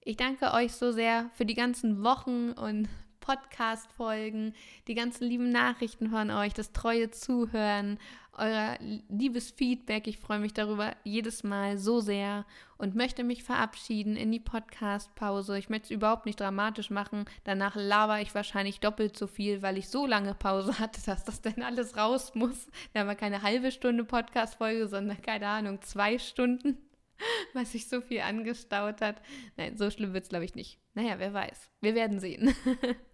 Ich 0.00 0.16
danke 0.16 0.52
euch 0.52 0.72
so 0.72 0.90
sehr 0.90 1.30
für 1.34 1.46
die 1.46 1.54
ganzen 1.54 2.02
Wochen 2.02 2.50
und 2.52 2.88
Podcast-Folgen, 3.22 4.54
die 4.86 4.94
ganzen 4.94 5.26
lieben 5.26 5.48
Nachrichten 5.48 6.10
von 6.10 6.30
euch, 6.30 6.52
das 6.52 6.72
treue 6.72 7.10
Zuhören, 7.10 7.98
euer 8.36 8.78
liebes 9.08 9.50
Feedback. 9.50 10.06
Ich 10.06 10.18
freue 10.18 10.38
mich 10.38 10.52
darüber 10.52 10.94
jedes 11.04 11.44
Mal 11.44 11.78
so 11.78 12.00
sehr 12.00 12.44
und 12.78 12.94
möchte 12.94 13.24
mich 13.24 13.44
verabschieden 13.44 14.16
in 14.16 14.32
die 14.32 14.40
Podcast-Pause. 14.40 15.58
Ich 15.58 15.68
möchte 15.68 15.86
es 15.86 15.90
überhaupt 15.90 16.26
nicht 16.26 16.40
dramatisch 16.40 16.90
machen. 16.90 17.26
Danach 17.44 17.76
laber 17.76 18.20
ich 18.20 18.34
wahrscheinlich 18.34 18.80
doppelt 18.80 19.16
so 19.16 19.26
viel, 19.26 19.62
weil 19.62 19.78
ich 19.78 19.88
so 19.88 20.06
lange 20.06 20.34
Pause 20.34 20.78
hatte, 20.78 21.00
dass 21.06 21.24
das 21.24 21.40
dann 21.40 21.62
alles 21.62 21.96
raus 21.96 22.34
muss. 22.34 22.66
Da 22.92 23.00
haben 23.00 23.08
wir 23.08 23.14
keine 23.14 23.42
halbe 23.42 23.70
Stunde 23.70 24.04
Podcast-Folge, 24.04 24.88
sondern 24.88 25.20
keine 25.22 25.46
Ahnung, 25.46 25.80
zwei 25.82 26.18
Stunden, 26.18 26.78
weil 27.52 27.66
sich 27.66 27.88
so 27.88 28.00
viel 28.00 28.20
angestaut 28.20 29.00
hat. 29.00 29.16
Nein, 29.56 29.76
so 29.76 29.90
schlimm 29.90 30.14
wird 30.14 30.24
es, 30.24 30.30
glaube 30.30 30.44
ich, 30.44 30.54
nicht. 30.54 30.78
Naja, 30.94 31.18
wer 31.18 31.32
weiß. 31.32 31.70
Wir 31.80 31.94
werden 31.94 32.18
sehen. 32.18 32.54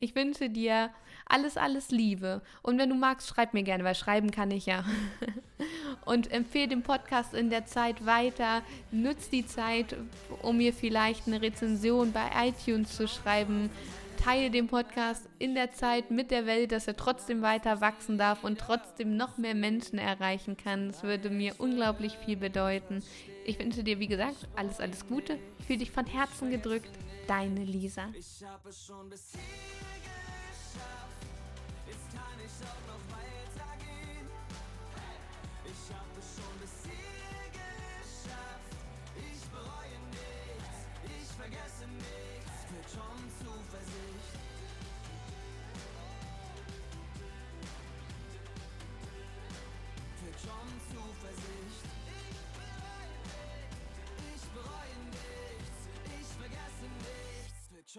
Ich 0.00 0.14
wünsche 0.14 0.48
dir 0.48 0.90
alles, 1.28 1.56
alles 1.56 1.90
Liebe. 1.90 2.40
Und 2.62 2.78
wenn 2.78 2.88
du 2.88 2.94
magst, 2.94 3.28
schreib 3.28 3.52
mir 3.52 3.62
gerne, 3.62 3.84
weil 3.84 3.94
schreiben 3.94 4.30
kann 4.30 4.50
ich 4.50 4.66
ja. 4.66 4.84
Und 6.04 6.30
empfehle 6.30 6.68
den 6.68 6.82
Podcast 6.82 7.34
in 7.34 7.50
der 7.50 7.66
Zeit 7.66 8.06
weiter. 8.06 8.62
Nutz 8.90 9.28
die 9.28 9.46
Zeit, 9.46 9.96
um 10.42 10.56
mir 10.56 10.72
vielleicht 10.72 11.26
eine 11.26 11.42
Rezension 11.42 12.12
bei 12.12 12.30
iTunes 12.48 12.96
zu 12.96 13.08
schreiben. 13.08 13.70
Teile 14.16 14.50
den 14.50 14.66
Podcast 14.66 15.28
in 15.38 15.54
der 15.54 15.72
Zeit 15.72 16.10
mit 16.10 16.30
der 16.30 16.46
Welt, 16.46 16.72
dass 16.72 16.88
er 16.88 16.96
trotzdem 16.96 17.42
weiter 17.42 17.80
wachsen 17.80 18.18
darf 18.18 18.42
und 18.42 18.58
trotzdem 18.58 19.16
noch 19.16 19.36
mehr 19.36 19.54
Menschen 19.54 19.98
erreichen 19.98 20.56
kann. 20.56 20.88
Das 20.88 21.02
würde 21.02 21.30
mir 21.30 21.54
unglaublich 21.58 22.16
viel 22.24 22.36
bedeuten. 22.36 23.02
Ich 23.44 23.58
wünsche 23.58 23.84
dir, 23.84 24.00
wie 24.00 24.08
gesagt, 24.08 24.48
alles, 24.56 24.80
alles 24.80 25.06
Gute. 25.06 25.38
Ich 25.58 25.66
fühle 25.66 25.78
dich 25.78 25.90
von 25.90 26.06
Herzen 26.06 26.50
gedrückt. 26.50 26.90
Deine 27.28 27.62
Lisa. 27.62 28.10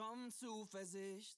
Schon 0.09 0.31
Zuversicht. 0.31 1.37